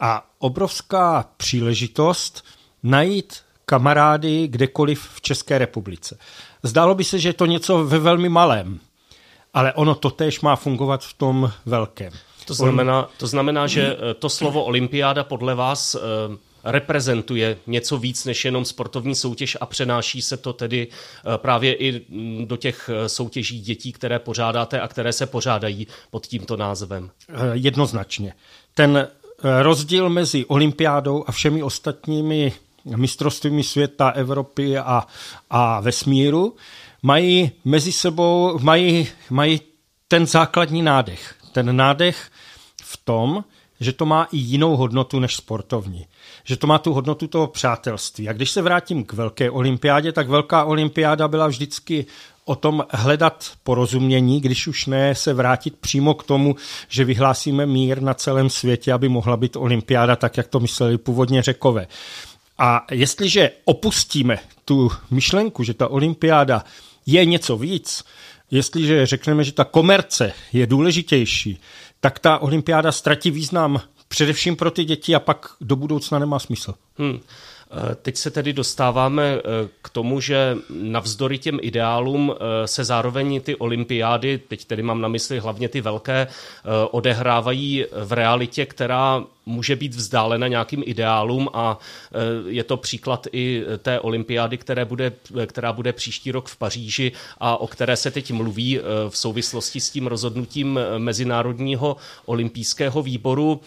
A 0.00 0.26
obrovská 0.38 1.30
příležitost 1.36 2.44
najít 2.82 3.40
kamarády 3.64 4.48
kdekoliv 4.48 5.10
v 5.14 5.20
České 5.20 5.58
republice. 5.58 6.18
Zdálo 6.62 6.94
by 6.94 7.04
se, 7.04 7.18
že 7.18 7.28
je 7.28 7.32
to 7.32 7.46
něco 7.46 7.84
ve 7.84 7.98
velmi 7.98 8.28
malém, 8.28 8.80
ale 9.54 9.72
ono 9.72 9.94
totéž 9.94 10.40
má 10.40 10.56
fungovat 10.56 11.04
v 11.04 11.14
tom 11.14 11.52
velkém. 11.66 12.12
To 12.46 12.54
znamená, 12.54 13.08
to 13.16 13.26
znamená 13.26 13.66
že 13.66 13.96
eh, 13.96 14.14
to 14.14 14.28
slovo 14.28 14.64
olympiáda 14.64 15.24
podle 15.24 15.54
vás 15.54 15.94
eh, 15.94 15.98
reprezentuje 16.64 17.56
něco 17.66 17.98
víc 17.98 18.24
než 18.24 18.44
jenom 18.44 18.64
sportovní 18.64 19.14
soutěž 19.14 19.56
a 19.60 19.66
přenáší 19.66 20.22
se 20.22 20.36
to 20.36 20.52
tedy 20.52 20.88
eh, 20.88 21.38
právě 21.38 21.74
i 21.74 22.04
mm, 22.08 22.46
do 22.46 22.56
těch 22.56 22.90
eh, 22.92 23.08
soutěží 23.08 23.60
dětí, 23.60 23.92
které 23.92 24.18
pořádáte 24.18 24.80
a 24.80 24.88
které 24.88 25.12
se 25.12 25.26
pořádají 25.26 25.86
pod 26.10 26.26
tímto 26.26 26.56
názvem. 26.56 27.10
Eh, 27.28 27.34
jednoznačně. 27.52 28.34
Ten 28.74 29.08
rozdíl 29.62 30.08
mezi 30.08 30.44
olympiádou 30.44 31.24
a 31.26 31.32
všemi 31.32 31.62
ostatními 31.62 32.52
mistrovstvími 32.96 33.64
světa, 33.64 34.08
Evropy 34.08 34.78
a, 34.78 35.06
a 35.50 35.80
vesmíru 35.80 36.56
mají 37.02 37.50
mezi 37.64 37.92
sebou, 37.92 38.58
mají, 38.58 39.08
mají 39.30 39.60
ten 40.08 40.26
základní 40.26 40.82
nádech. 40.82 41.34
Ten 41.52 41.76
nádech 41.76 42.30
v 42.82 42.96
tom, 43.04 43.44
že 43.82 43.92
to 43.92 44.06
má 44.06 44.24
i 44.32 44.36
jinou 44.36 44.76
hodnotu 44.76 45.20
než 45.20 45.36
sportovní. 45.36 46.06
Že 46.44 46.56
to 46.56 46.66
má 46.66 46.78
tu 46.78 46.92
hodnotu 46.92 47.26
toho 47.26 47.46
přátelství. 47.46 48.28
A 48.28 48.32
když 48.32 48.50
se 48.50 48.62
vrátím 48.62 49.04
k 49.04 49.12
velké 49.12 49.50
olympiádě, 49.50 50.12
tak 50.12 50.28
velká 50.28 50.64
olympiáda 50.64 51.28
byla 51.28 51.46
vždycky 51.46 52.06
o 52.44 52.54
tom 52.54 52.84
hledat 52.90 53.50
porozumění, 53.62 54.40
když 54.40 54.66
už 54.66 54.86
ne 54.86 55.14
se 55.14 55.34
vrátit 55.34 55.76
přímo 55.76 56.14
k 56.14 56.24
tomu, 56.24 56.56
že 56.88 57.04
vyhlásíme 57.04 57.66
mír 57.66 58.02
na 58.02 58.14
celém 58.14 58.50
světě, 58.50 58.92
aby 58.92 59.08
mohla 59.08 59.36
být 59.36 59.56
olympiáda 59.56 60.16
tak, 60.16 60.36
jak 60.36 60.48
to 60.48 60.60
mysleli 60.60 60.98
původně 60.98 61.42
řekové. 61.42 61.86
A 62.58 62.86
jestliže 62.90 63.50
opustíme 63.64 64.38
tu 64.64 64.90
myšlenku, 65.10 65.64
že 65.64 65.74
ta 65.74 65.88
olympiáda 65.88 66.64
je 67.06 67.24
něco 67.24 67.56
víc, 67.56 68.04
jestliže 68.50 69.06
řekneme, 69.06 69.44
že 69.44 69.52
ta 69.52 69.64
komerce 69.64 70.32
je 70.52 70.66
důležitější, 70.66 71.60
tak 72.04 72.18
ta 72.18 72.38
olympiáda 72.38 72.92
ztratí 72.92 73.30
význam 73.30 73.80
především 74.08 74.56
pro 74.56 74.70
ty 74.70 74.84
děti 74.84 75.14
a 75.14 75.20
pak 75.20 75.46
do 75.60 75.76
budoucna 75.76 76.18
nemá 76.18 76.38
smysl. 76.38 76.74
Hmm. 76.98 77.20
Teď 78.02 78.16
se 78.16 78.30
tedy 78.30 78.52
dostáváme 78.52 79.34
eh, 79.36 79.68
k 79.82 79.88
tomu, 79.88 80.20
že 80.20 80.56
navzdory 80.70 81.38
těm 81.38 81.58
ideálům 81.62 82.34
eh, 82.34 82.66
se 82.66 82.84
zároveň 82.84 83.40
ty 83.40 83.56
olympiády, 83.56 84.40
teď 84.48 84.64
tedy 84.64 84.82
mám 84.82 85.00
na 85.00 85.08
mysli 85.08 85.38
hlavně 85.38 85.68
ty 85.68 85.80
velké, 85.80 86.20
eh, 86.22 86.28
odehrávají 86.90 87.84
v 88.04 88.12
realitě, 88.12 88.66
která 88.66 89.24
může 89.46 89.76
být 89.76 89.94
vzdálena 89.94 90.48
nějakým 90.48 90.82
ideálům 90.86 91.48
a 91.52 91.78
je 92.46 92.64
to 92.64 92.76
příklad 92.76 93.26
i 93.32 93.64
té 93.78 94.00
olympiády, 94.00 94.58
které 94.58 94.84
bude, 94.84 95.12
která 95.46 95.72
bude 95.72 95.92
příští 95.92 96.32
rok 96.32 96.48
v 96.48 96.56
Paříži 96.56 97.12
a 97.38 97.56
o 97.56 97.66
které 97.66 97.96
se 97.96 98.10
teď 98.10 98.32
mluví 98.32 98.80
v 99.08 99.16
souvislosti 99.16 99.80
s 99.80 99.90
tím 99.90 100.06
rozhodnutím 100.06 100.80
Mezinárodního 100.98 101.96
olympijského 102.26 103.02
výboru 103.02 103.60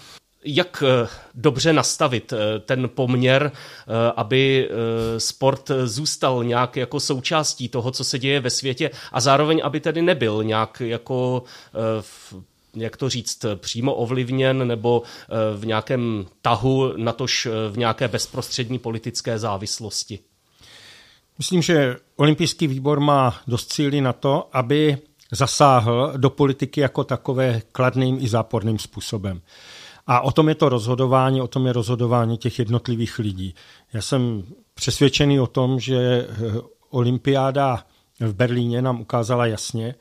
jak 0.45 0.83
eh, 0.87 1.07
dobře 1.33 1.73
nastavit 1.73 2.33
eh, 2.33 2.59
ten 2.59 2.89
poměr, 2.89 3.51
eh, 3.51 4.11
aby 4.15 4.69
sport 5.17 5.71
zůstal 5.85 6.43
nějak 6.43 6.77
jako 6.77 6.99
součástí 6.99 7.69
toho, 7.69 7.91
co 7.91 8.03
se 8.03 8.19
děje 8.19 8.39
ve 8.39 8.49
světě 8.49 8.91
a 9.11 9.21
zároveň, 9.21 9.61
aby 9.63 9.79
tedy 9.79 10.01
nebyl 10.01 10.43
nějak 10.43 10.81
jako 10.85 11.43
jak 12.75 12.97
to 12.97 13.09
říct, 13.09 13.45
přímo 13.55 13.93
ovlivněn 13.93 14.67
nebo 14.67 15.03
v 15.55 15.65
nějakém 15.65 16.25
tahu, 16.41 16.93
natož 16.97 17.47
v 17.71 17.77
nějaké 17.77 18.07
bezprostřední 18.07 18.79
politické 18.79 19.39
závislosti? 19.39 20.19
Myslím, 21.37 21.61
že 21.61 21.95
olympijský 22.15 22.67
výbor 22.67 22.99
má 22.99 23.39
dost 23.47 23.73
cíly 23.73 24.01
na 24.01 24.13
to, 24.13 24.49
aby 24.53 24.97
zasáhl 25.31 26.13
do 26.17 26.29
politiky 26.29 26.81
jako 26.81 27.03
takové 27.03 27.61
kladným 27.71 28.17
i 28.21 28.27
záporným 28.27 28.79
způsobem. 28.79 29.41
A 30.07 30.21
o 30.21 30.31
tom 30.31 30.49
je 30.49 30.55
to 30.55 30.69
rozhodování, 30.69 31.41
o 31.41 31.47
tom 31.47 31.67
je 31.67 31.73
rozhodování 31.73 32.37
těch 32.37 32.59
jednotlivých 32.59 33.19
lidí. 33.19 33.55
Já 33.93 34.01
jsem 34.01 34.43
přesvědčený 34.73 35.39
o 35.39 35.47
tom, 35.47 35.79
že 35.79 35.97
eh, 35.97 36.27
olympiáda 36.89 37.83
v 38.19 38.33
Berlíně 38.33 38.81
nám 38.81 39.01
ukázala 39.01 39.45
jasně, 39.45 39.95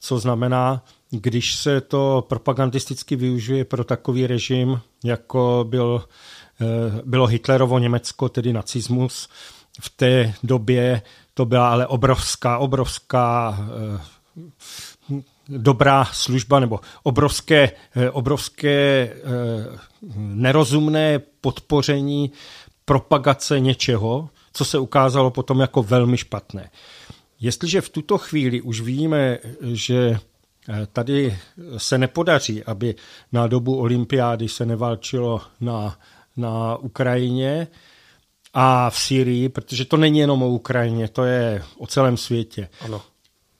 co 0.00 0.18
znamená, 0.18 0.84
když 1.10 1.54
se 1.54 1.80
to 1.80 2.24
propagandisticky 2.28 3.16
využije 3.16 3.64
pro 3.64 3.84
takový 3.84 4.26
režim, 4.26 4.80
jako 5.04 5.66
byl, 5.68 6.04
eh, 6.60 6.64
bylo 7.04 7.26
Hitlerovo 7.26 7.78
Německo, 7.78 8.28
tedy 8.28 8.52
nacismus. 8.52 9.28
V 9.80 9.90
té 9.90 10.34
době 10.42 11.02
to 11.34 11.44
byla 11.44 11.70
ale 11.70 11.86
obrovská, 11.86 12.58
obrovská 12.58 13.58
eh, 13.60 14.14
dobrá 15.48 16.04
služba 16.04 16.60
nebo 16.60 16.80
obrovské, 17.02 17.70
eh, 17.96 18.10
obrovské 18.10 18.70
eh, 18.70 19.12
nerozumné 20.16 21.18
podpoření 21.40 22.32
propagace 22.84 23.60
něčeho, 23.60 24.28
co 24.52 24.64
se 24.64 24.78
ukázalo 24.78 25.30
potom 25.30 25.60
jako 25.60 25.82
velmi 25.82 26.16
špatné. 26.16 26.70
Jestliže 27.40 27.80
v 27.80 27.88
tuto 27.88 28.18
chvíli 28.18 28.60
už 28.60 28.80
víme, 28.80 29.38
že 29.60 30.18
eh, 30.68 30.86
tady 30.92 31.38
se 31.76 31.98
nepodaří, 31.98 32.64
aby 32.64 32.94
na 33.32 33.46
dobu 33.46 33.76
olympiády 33.76 34.48
se 34.48 34.66
neválčilo 34.66 35.40
na, 35.60 35.98
na 36.36 36.76
Ukrajině 36.76 37.66
a 38.54 38.90
v 38.90 38.98
Syrii, 38.98 39.48
protože 39.48 39.84
to 39.84 39.96
není 39.96 40.18
jenom 40.18 40.42
o 40.42 40.48
Ukrajině, 40.48 41.08
to 41.08 41.24
je 41.24 41.62
o 41.78 41.86
celém 41.86 42.16
světě. 42.16 42.68
Ano 42.80 43.02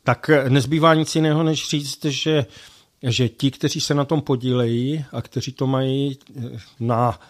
tak 0.05 0.31
nezbývá 0.49 0.95
nic 0.95 1.15
jiného, 1.15 1.43
než 1.43 1.69
říct, 1.69 2.05
že, 2.05 2.47
že 3.03 3.29
ti, 3.29 3.51
kteří 3.51 3.81
se 3.81 3.95
na 3.95 4.05
tom 4.05 4.23
podílejí 4.23 5.05
a 5.13 5.23
kteří 5.23 5.53
to 5.53 5.67
mají 5.67 6.19
na 6.81 7.21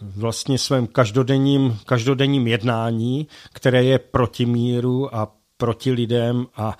vlastně 0.00 0.58
svém 0.58 0.86
každodenním, 0.86 1.78
každodenním 1.86 2.46
jednání, 2.46 3.28
které 3.52 3.84
je 3.84 3.98
proti 3.98 4.46
míru 4.46 5.14
a 5.14 5.32
proti 5.56 5.92
lidem 5.92 6.46
a 6.56 6.78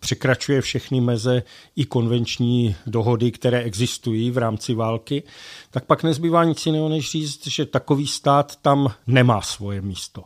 překračuje 0.00 0.60
všechny 0.60 1.00
meze 1.00 1.42
i 1.76 1.84
konvenční 1.84 2.76
dohody, 2.86 3.30
které 3.30 3.62
existují 3.62 4.30
v 4.30 4.38
rámci 4.38 4.74
války, 4.74 5.22
tak 5.70 5.84
pak 5.84 6.02
nezbývá 6.02 6.44
nic 6.44 6.66
jiného, 6.66 6.88
než 6.88 7.10
říct, 7.10 7.46
že 7.46 7.66
takový 7.66 8.06
stát 8.06 8.56
tam 8.56 8.94
nemá 9.06 9.40
svoje 9.40 9.80
místo. 9.80 10.24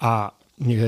A 0.00 0.38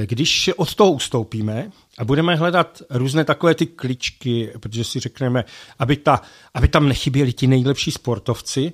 když 0.04 0.50
od 0.56 0.74
toho 0.74 0.92
ustoupíme 0.92 1.70
a 1.98 2.04
budeme 2.04 2.36
hledat 2.36 2.82
různé 2.90 3.24
takové 3.24 3.54
ty 3.54 3.66
kličky, 3.66 4.52
protože 4.60 4.84
si 4.84 5.00
řekneme, 5.00 5.44
aby, 5.78 5.96
ta, 5.96 6.22
aby 6.54 6.68
tam 6.68 6.88
nechyběli 6.88 7.32
ti 7.32 7.46
nejlepší 7.46 7.90
sportovci, 7.90 8.72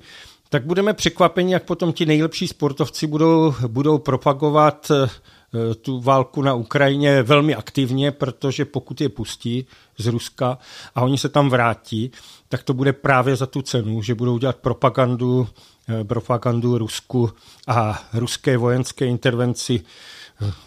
tak 0.49 0.67
budeme 0.67 0.95
překvapeni, 0.95 1.53
jak 1.53 1.65
potom 1.65 1.93
ti 1.93 2.07
nejlepší 2.07 2.49
sportovci 2.49 3.07
budou, 3.07 3.55
budou 3.67 3.99
propagovat 3.99 4.91
eh, 4.91 5.75
tu 5.75 6.01
válku 6.01 6.43
na 6.43 6.55
Ukrajině 6.55 7.23
velmi 7.23 7.55
aktivně, 7.55 8.11
protože 8.11 8.65
pokud 8.65 9.01
je 9.01 9.09
pustí 9.09 9.67
z 9.99 10.07
Ruska 10.07 10.59
a 10.95 11.03
oni 11.03 11.19
se 11.19 11.29
tam 11.29 11.49
vrátí, 11.49 12.11
tak 12.49 12.63
to 12.63 12.75
bude 12.75 12.93
právě 12.93 13.37
za 13.37 13.47
tu 13.47 13.63
cenu, 13.63 14.03
že 14.03 14.15
budou 14.15 14.39
dělat 14.39 14.57
propagandu, 14.57 15.49
eh, 15.89 16.05
propagandu 16.05 16.79
Rusku 16.79 17.31
a 17.67 18.03
ruské 18.13 18.57
vojenské 18.57 19.07
intervenci 19.07 19.81
eh, 19.85 20.15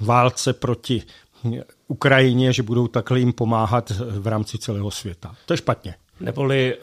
válce 0.02 0.54
proti 0.54 1.04
Ukrajině, 1.88 2.54
že 2.54 2.64
budou 2.64 2.88
takhle 2.88 3.20
jim 3.20 3.34
pomáhat 3.34 3.92
v 4.00 4.28
rámci 4.28 4.58
celého 4.58 4.92
světa. 4.92 5.36
To 5.46 5.54
je 5.54 5.58
špatně. 5.58 5.96
Neboli 6.20 6.76
eh, 6.76 6.80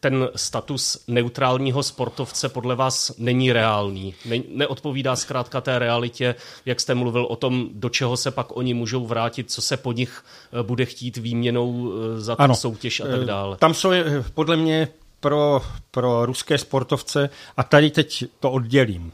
ten 0.00 0.28
status 0.36 1.04
neutrálního 1.08 1.82
sportovce 1.82 2.48
podle 2.48 2.74
vás 2.74 3.12
není 3.18 3.52
reálný. 3.52 4.14
Ne, 4.24 4.38
neodpovídá 4.48 5.16
zkrátka 5.16 5.60
té 5.60 5.78
realitě, 5.78 6.34
jak 6.66 6.80
jste 6.80 6.94
mluvil 6.94 7.24
o 7.24 7.36
tom, 7.36 7.68
do 7.72 7.88
čeho 7.88 8.16
se 8.16 8.30
pak 8.30 8.56
oni 8.56 8.74
můžou 8.74 9.06
vrátit, 9.06 9.50
co 9.50 9.62
se 9.62 9.76
po 9.76 9.92
nich 9.92 10.24
eh, 10.52 10.62
bude 10.62 10.84
chtít 10.84 11.16
výměnou 11.16 11.92
eh, 11.92 12.20
za 12.20 12.36
tu 12.36 12.54
soutěž 12.54 13.00
a 13.00 13.06
tak 13.06 13.24
dále. 13.24 13.56
Tam 13.56 13.74
jsou 13.74 13.90
podle 14.34 14.56
mě 14.56 14.88
pro, 15.20 15.62
pro 15.90 16.26
ruské 16.26 16.58
sportovce, 16.58 17.30
a 17.56 17.62
tady 17.62 17.90
teď 17.90 18.24
to 18.40 18.50
oddělím. 18.50 19.12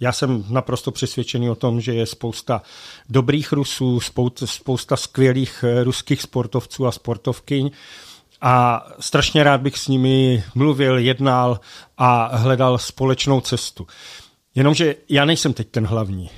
Já 0.00 0.12
jsem 0.12 0.44
naprosto 0.48 0.90
přesvědčený 0.90 1.50
o 1.50 1.54
tom, 1.54 1.80
že 1.80 1.94
je 1.94 2.06
spousta 2.06 2.62
dobrých 3.08 3.52
Rusů, 3.52 4.00
spousta, 4.44 4.96
skvělých 4.96 5.64
ruských 5.82 6.22
sportovců 6.22 6.86
a 6.86 6.92
sportovkyň, 6.92 7.70
a 8.40 8.86
strašně 9.00 9.44
rád 9.44 9.60
bych 9.60 9.78
s 9.78 9.88
nimi 9.88 10.44
mluvil, 10.54 10.98
jednal 10.98 11.60
a 11.98 12.36
hledal 12.36 12.78
společnou 12.78 13.40
cestu. 13.40 13.86
Jenomže 14.54 14.96
já 15.08 15.24
nejsem 15.24 15.52
teď 15.52 15.68
ten 15.68 15.86
hlavní. 15.86 16.30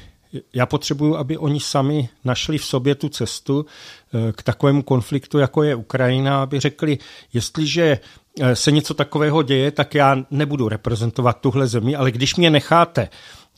Já 0.55 0.67
potřebuju, 0.67 1.17
aby 1.17 1.39
oni 1.39 1.61
sami 1.61 2.09
našli 2.25 2.59
v 2.59 2.65
sobě 2.65 2.95
tu 2.95 3.09
cestu 3.09 3.67
eh, 3.67 4.33
k 4.33 4.43
takovému 4.43 4.83
konfliktu, 4.83 5.39
jako 5.39 5.63
je 5.63 5.75
Ukrajina, 5.75 6.43
aby 6.43 6.61
řekli, 6.61 6.99
jestliže 7.33 7.99
eh, 8.41 8.57
se 8.57 8.71
něco 8.71 8.95
takového 8.95 9.43
děje, 9.43 9.71
tak 9.71 9.95
já 9.95 10.17
nebudu 10.31 10.69
reprezentovat 10.69 11.41
tuhle 11.41 11.67
zemi, 11.67 11.97
ale 11.97 12.11
když 12.11 12.37
mě 12.37 12.51
necháte 12.51 13.09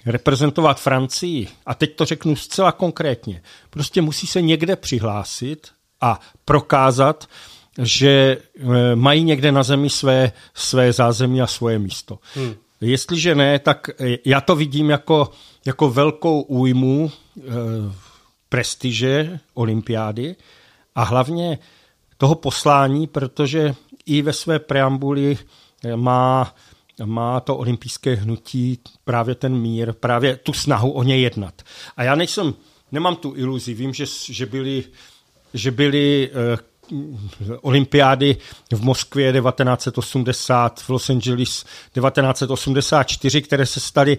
reprezentovat 0.06 0.80
Francii, 0.80 1.48
a 1.66 1.74
teď 1.74 1.96
to 1.96 2.04
řeknu 2.04 2.36
zcela 2.36 2.72
konkrétně, 2.72 3.42
prostě 3.70 4.02
musí 4.02 4.26
se 4.26 4.42
někde 4.42 4.76
přihlásit 4.76 5.68
a 6.00 6.20
prokázat, 6.44 7.28
že 7.82 8.38
eh, 8.58 8.96
mají 8.96 9.24
někde 9.24 9.52
na 9.52 9.62
zemi 9.62 9.90
své, 9.90 10.32
své 10.54 10.92
zázemí 10.92 11.42
a 11.42 11.46
svoje 11.46 11.78
místo. 11.78 12.18
Hmm. 12.34 12.54
Jestliže 12.80 13.34
ne, 13.34 13.58
tak 13.58 13.88
eh, 14.00 14.16
já 14.24 14.40
to 14.40 14.56
vidím 14.56 14.90
jako, 14.90 15.30
jako 15.66 15.90
velkou 15.90 16.40
újmu 16.40 17.10
e, 17.10 17.42
prestiže 18.48 19.38
olympiády 19.54 20.36
a 20.94 21.02
hlavně 21.02 21.58
toho 22.16 22.34
poslání, 22.34 23.06
protože 23.06 23.74
i 24.06 24.22
ve 24.22 24.32
své 24.32 24.58
preambuli 24.58 25.38
má, 25.96 26.54
má 27.04 27.40
to 27.40 27.56
olympijské 27.56 28.14
hnutí 28.14 28.78
právě 29.04 29.34
ten 29.34 29.54
mír, 29.54 29.92
právě 29.92 30.36
tu 30.36 30.52
snahu 30.52 30.90
o 30.90 31.02
ně 31.02 31.18
jednat. 31.18 31.62
A 31.96 32.02
já 32.02 32.14
nejsem, 32.14 32.54
nemám 32.92 33.16
tu 33.16 33.34
iluzi, 33.36 33.74
vím, 33.74 33.94
že, 33.94 34.04
že 34.28 34.46
byly 34.46 34.84
že 35.54 35.70
byly 35.70 36.30
olympiády 37.60 38.36
v 38.72 38.82
Moskvě 38.82 39.32
1980, 39.32 40.80
v 40.80 40.88
Los 40.88 41.10
Angeles 41.10 41.64
1984, 41.94 43.42
které 43.42 43.66
se 43.66 43.80
staly 43.80 44.18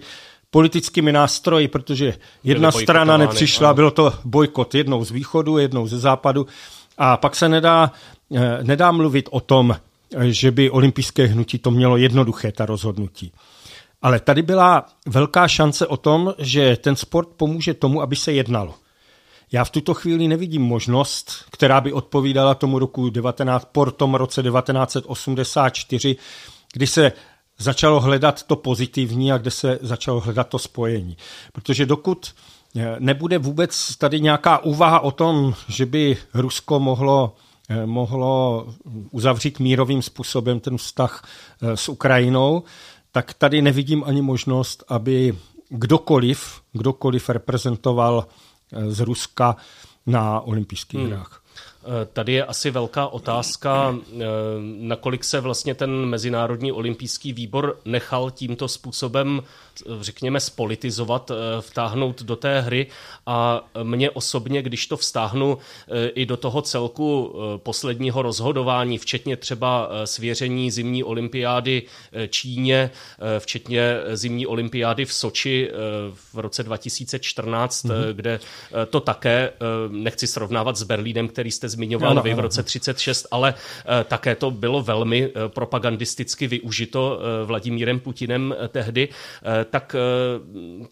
politickými 0.50 1.12
nástroji, 1.12 1.68
protože 1.68 2.14
jedna 2.44 2.72
strana 2.72 3.16
nepřišla, 3.16 3.68
ano. 3.68 3.74
bylo 3.74 3.90
to 3.90 4.14
bojkot 4.24 4.74
jednou 4.74 5.04
z 5.04 5.10
východu, 5.10 5.58
jednou 5.58 5.86
ze 5.86 5.98
západu 5.98 6.46
a 6.98 7.16
pak 7.16 7.36
se 7.36 7.48
nedá, 7.48 7.92
eh, 8.36 8.58
nedá 8.62 8.92
mluvit 8.92 9.28
o 9.30 9.40
tom, 9.40 9.76
že 10.20 10.50
by 10.50 10.70
olympijské 10.70 11.26
hnutí 11.26 11.58
to 11.58 11.70
mělo 11.70 11.96
jednoduché, 11.96 12.52
ta 12.52 12.66
rozhodnutí. 12.66 13.32
Ale 14.02 14.20
tady 14.20 14.42
byla 14.42 14.86
velká 15.06 15.48
šance 15.48 15.86
o 15.86 15.96
tom, 15.96 16.34
že 16.38 16.76
ten 16.76 16.96
sport 16.96 17.28
pomůže 17.28 17.74
tomu, 17.74 18.02
aby 18.02 18.16
se 18.16 18.32
jednalo. 18.32 18.74
Já 19.52 19.64
v 19.64 19.70
tuto 19.70 19.94
chvíli 19.94 20.28
nevidím 20.28 20.62
možnost, 20.62 21.32
která 21.50 21.80
by 21.80 21.92
odpovídala 21.92 22.54
tomu 22.54 22.78
roku 22.78 23.10
19, 23.10 23.68
po 23.72 23.90
tom 23.90 24.14
roce 24.14 24.42
1984, 24.42 26.16
kdy 26.72 26.86
se 26.86 27.12
začalo 27.58 28.00
hledat 28.00 28.42
to 28.42 28.56
pozitivní 28.56 29.32
a 29.32 29.38
kde 29.38 29.50
se 29.50 29.78
začalo 29.82 30.20
hledat 30.20 30.48
to 30.48 30.58
spojení. 30.58 31.16
Protože 31.52 31.86
dokud 31.86 32.34
eh, 32.76 32.96
nebude 32.98 33.38
vůbec 33.38 33.96
tady 33.96 34.20
nějaká 34.20 34.58
úvaha 34.58 35.00
o 35.00 35.10
tom, 35.10 35.54
že 35.68 35.86
by 35.86 36.16
Rusko 36.34 36.80
mohlo 36.80 37.36
mohlo 37.86 38.66
uzavřít 39.10 39.58
mírovým 39.58 40.02
způsobem 40.02 40.60
ten 40.60 40.76
vztah 40.76 41.28
eh, 41.62 41.76
s 41.76 41.88
Ukrajinou, 41.88 42.62
tak 43.12 43.34
tady 43.34 43.62
nevidím 43.62 44.04
ani 44.06 44.22
možnost, 44.22 44.84
aby 44.88 45.38
kdokoliv, 45.68 46.60
kdokoliv 46.72 47.28
reprezentoval 47.28 48.26
z 48.88 49.00
Ruska 49.00 49.56
na 50.06 50.40
olympijských 50.40 51.00
hmm. 51.00 51.10
hrách. 51.10 51.41
Eh, 51.84 52.06
tady 52.12 52.32
je 52.32 52.44
asi 52.44 52.70
velká 52.70 53.06
otázka, 53.06 53.96
eh, 53.96 54.24
nakolik 54.78 55.24
se 55.24 55.40
vlastně 55.40 55.74
ten 55.74 55.90
Mezinárodní 55.90 56.72
olympijský 56.72 57.32
výbor 57.32 57.78
nechal 57.84 58.30
tímto 58.30 58.68
způsobem, 58.68 59.42
eh, 59.42 59.88
řekněme, 60.00 60.40
spolitizovat, 60.40 61.30
vtáhnout 61.60 62.22
do 62.22 62.36
té 62.36 62.60
hry 62.60 62.86
a 63.26 63.64
mě 63.82 64.10
osobně, 64.10 64.62
když 64.62 64.86
to 64.86 64.96
vztáhnu 64.96 65.58
i 66.14 66.26
do 66.26 66.36
toho 66.36 66.62
celku 66.62 67.34
posledního 67.56 68.22
rozhodování, 68.22 68.98
včetně 68.98 69.36
třeba 69.36 69.90
svěření 70.04 70.70
zimní 70.70 71.04
olympiády 71.04 71.82
Číně, 72.28 72.90
včetně 73.38 73.94
zimní 74.12 74.46
olympiády 74.46 75.04
v 75.04 75.12
Soči 75.12 75.70
v 76.32 76.38
roce 76.38 76.62
2014, 76.62 77.84
mm-hmm. 77.84 78.12
kde 78.12 78.40
to 78.90 79.00
také, 79.00 79.52
nechci 79.88 80.26
srovnávat 80.26 80.76
s 80.76 80.82
Berlínem, 80.82 81.28
který 81.28 81.50
jste 81.50 81.68
zmiňoval 81.72 82.10
ano, 82.10 82.22
vy 82.22 82.34
v 82.34 82.38
roce 82.38 82.62
36, 82.62 83.26
ale 83.30 83.54
eh, 83.54 84.04
také 84.04 84.34
to 84.34 84.50
bylo 84.50 84.82
velmi 84.82 85.24
eh, 85.24 85.48
propagandisticky 85.48 86.46
využito 86.46 87.18
eh, 87.18 87.44
Vladimírem 87.44 88.00
Putinem 88.00 88.54
tehdy, 88.68 89.08
tak 89.70 89.96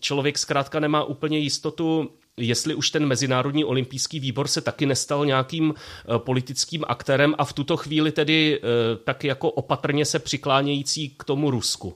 člověk 0.01 0.39
zkrátka 0.39 0.81
nemá 0.81 1.05
úplně 1.05 1.39
jistotu, 1.39 2.11
jestli 2.37 2.75
už 2.75 2.91
ten 2.91 3.07
Mezinárodní 3.07 3.65
olympijský 3.65 4.21
výbor 4.21 4.49
se 4.49 4.61
taky 4.61 4.87
nestal 4.87 5.27
nějakým 5.27 5.75
politickým 6.17 6.85
aktérem 6.89 7.35
a 7.39 7.45
v 7.45 7.53
tuto 7.53 7.77
chvíli 7.77 8.13
tedy 8.13 8.61
tak 9.05 9.25
jako 9.25 9.51
opatrně 9.51 10.05
se 10.05 10.19
přiklánějící 10.19 11.09
k 11.09 11.25
tomu 11.25 11.51
Rusku. 11.51 11.95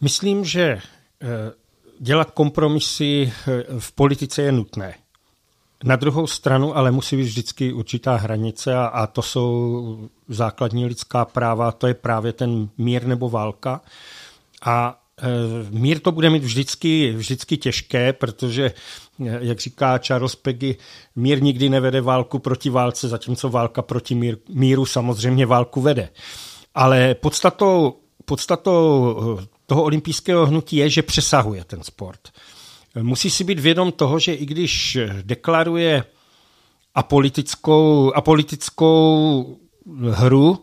Myslím, 0.00 0.44
že 0.44 0.78
dělat 2.00 2.30
kompromisy 2.30 3.32
v 3.78 3.92
politice 3.92 4.42
je 4.42 4.52
nutné. 4.52 4.94
Na 5.84 5.96
druhou 5.96 6.26
stranu 6.26 6.76
ale 6.76 6.90
musí 6.90 7.16
být 7.16 7.22
vždycky 7.22 7.72
určitá 7.72 8.16
hranice 8.16 8.74
a, 8.74 8.84
a 8.84 9.06
to 9.06 9.22
jsou 9.22 10.08
základní 10.28 10.86
lidská 10.86 11.24
práva, 11.24 11.72
to 11.72 11.86
je 11.86 11.94
právě 11.94 12.32
ten 12.32 12.68
mír 12.78 13.06
nebo 13.06 13.30
válka. 13.30 13.80
A 14.62 15.00
e, 15.22 15.28
mír 15.70 16.00
to 16.00 16.12
bude 16.12 16.30
mít 16.30 16.44
vždycky, 16.44 17.12
vždycky 17.12 17.56
těžké, 17.56 18.12
protože, 18.12 18.64
e, 19.26 19.38
jak 19.40 19.60
říká 19.60 19.98
Charles 19.98 20.36
Peggy, 20.36 20.76
mír 21.16 21.42
nikdy 21.42 21.68
nevede 21.68 22.00
válku 22.00 22.38
proti 22.38 22.70
válce, 22.70 23.08
zatímco 23.08 23.48
válka 23.48 23.82
proti 23.82 24.14
mír, 24.14 24.36
míru 24.48 24.86
samozřejmě 24.86 25.46
válku 25.46 25.80
vede. 25.80 26.08
Ale 26.74 27.14
podstatou, 27.14 27.96
podstatou 28.24 29.38
toho 29.66 29.82
olympijského 29.82 30.46
hnutí 30.46 30.76
je, 30.76 30.90
že 30.90 31.02
přesahuje 31.02 31.64
ten 31.64 31.82
sport 31.82 32.20
musí 33.02 33.30
si 33.30 33.44
být 33.44 33.58
vědom 33.58 33.92
toho, 33.92 34.18
že 34.18 34.34
i 34.34 34.46
když 34.46 34.98
deklaruje 35.22 36.04
apolitickou, 36.94 38.12
apolitickou 38.14 39.58
hru 40.10 40.58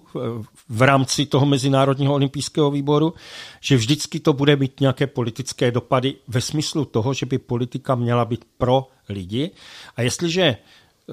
v 0.69 0.81
rámci 0.81 1.25
toho 1.25 1.45
Mezinárodního 1.45 2.13
olympijského 2.13 2.71
výboru, 2.71 3.13
že 3.61 3.77
vždycky 3.77 4.19
to 4.19 4.33
bude 4.33 4.55
mít 4.55 4.79
nějaké 4.79 5.07
politické 5.07 5.71
dopady 5.71 6.15
ve 6.27 6.41
smyslu 6.41 6.85
toho, 6.85 7.13
že 7.13 7.25
by 7.25 7.37
politika 7.37 7.95
měla 7.95 8.25
být 8.25 8.45
pro 8.57 8.87
lidi. 9.09 9.51
A 9.95 10.01
jestliže 10.01 10.57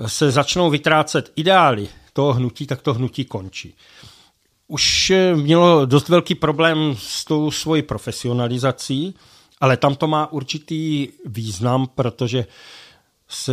se 0.06 0.30
začnou 0.30 0.70
vytrácet 0.70 1.32
ideály 1.36 1.88
toho 2.12 2.32
hnutí, 2.32 2.66
tak 2.66 2.82
to 2.82 2.94
hnutí 2.94 3.24
končí. 3.24 3.74
Už 4.68 5.12
mělo 5.34 5.86
dost 5.86 6.08
velký 6.08 6.34
problém 6.34 6.94
s 6.98 7.24
tou 7.24 7.50
svojí 7.50 7.82
profesionalizací, 7.82 9.14
ale 9.60 9.76
tam 9.76 9.94
to 9.94 10.06
má 10.06 10.32
určitý 10.32 11.08
význam, 11.24 11.86
protože 11.94 12.46
se 13.28 13.52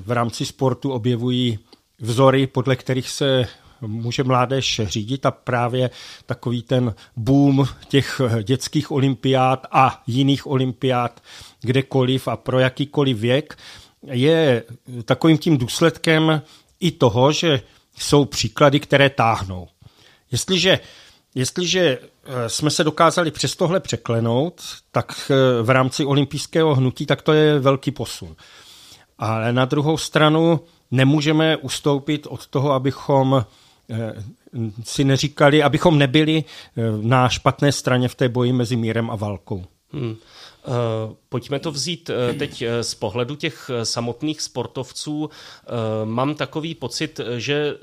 v 0.00 0.10
rámci 0.10 0.46
sportu 0.46 0.92
objevují 0.92 1.58
vzory, 2.00 2.46
podle 2.46 2.76
kterých 2.76 3.08
se 3.10 3.48
může 3.80 4.24
mládež 4.24 4.80
řídit 4.84 5.26
a 5.26 5.30
právě 5.30 5.90
takový 6.26 6.62
ten 6.62 6.94
boom 7.16 7.66
těch 7.88 8.20
dětských 8.42 8.90
olympiád 8.90 9.66
a 9.70 10.02
jiných 10.06 10.46
olympiád 10.46 11.22
kdekoliv 11.60 12.28
a 12.28 12.36
pro 12.36 12.58
jakýkoliv 12.58 13.18
věk 13.18 13.58
je 14.02 14.62
takovým 15.04 15.38
tím 15.38 15.58
důsledkem 15.58 16.42
i 16.80 16.90
toho, 16.90 17.32
že 17.32 17.60
jsou 17.98 18.24
příklady, 18.24 18.80
které 18.80 19.10
táhnou. 19.10 19.68
Jestliže, 20.32 20.80
jestliže 21.34 21.80
eh, 21.80 22.08
jsme 22.46 22.70
se 22.70 22.84
dokázali 22.84 23.30
přes 23.30 23.56
tohle 23.56 23.80
překlenout, 23.80 24.62
tak 24.92 25.30
eh, 25.30 25.62
v 25.62 25.70
rámci 25.70 26.04
olympijského 26.04 26.74
hnutí, 26.74 27.06
tak 27.06 27.22
to 27.22 27.32
je 27.32 27.58
velký 27.58 27.90
posun. 27.90 28.36
Ale 29.18 29.52
na 29.52 29.64
druhou 29.64 29.96
stranu 29.96 30.60
nemůžeme 30.90 31.56
ustoupit 31.56 32.26
od 32.30 32.46
toho, 32.46 32.72
abychom 32.72 33.44
eh, 33.90 34.24
si 34.84 35.04
neříkali, 35.04 35.62
abychom 35.62 35.98
nebyli 35.98 36.44
na 37.00 37.28
špatné 37.28 37.72
straně 37.72 38.08
v 38.08 38.14
té 38.14 38.28
boji 38.28 38.52
mezi 38.52 38.76
mírem 38.76 39.10
a 39.10 39.16
válkou. 39.16 39.64
Hmm. 39.92 40.16
Pojďme 41.28 41.58
to 41.58 41.70
vzít 41.72 42.10
teď 42.38 42.64
z 42.80 42.94
pohledu 42.94 43.36
těch 43.36 43.70
samotných 43.82 44.40
sportovců. 44.40 45.30
Mám 46.04 46.34
takový 46.34 46.74
pocit, 46.74 47.20
že 47.36 47.74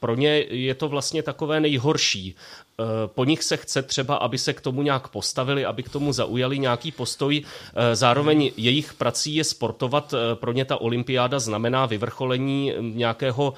pro 0.00 0.14
ně 0.14 0.44
je 0.48 0.74
to 0.74 0.88
vlastně 0.88 1.22
takové 1.22 1.60
nejhorší. 1.60 2.34
Eh, 2.80 2.84
po 3.06 3.24
nich 3.24 3.42
se 3.42 3.56
chce 3.56 3.82
třeba, 3.82 4.16
aby 4.16 4.38
se 4.38 4.52
k 4.52 4.60
tomu 4.60 4.82
nějak 4.82 5.08
postavili, 5.08 5.64
aby 5.64 5.82
k 5.82 5.88
tomu 5.88 6.12
zaujali 6.12 6.58
nějaký 6.58 6.92
postoj. 6.92 7.42
Eh, 7.42 7.96
zároveň 7.96 8.50
jejich 8.56 8.94
prací 8.94 9.34
je 9.34 9.44
sportovat. 9.44 10.14
Eh, 10.14 10.34
pro 10.34 10.52
ně 10.52 10.64
ta 10.64 10.80
olympiáda 10.80 11.38
znamená 11.38 11.86
vyvrcholení 11.86 12.72
nějakého 12.80 13.54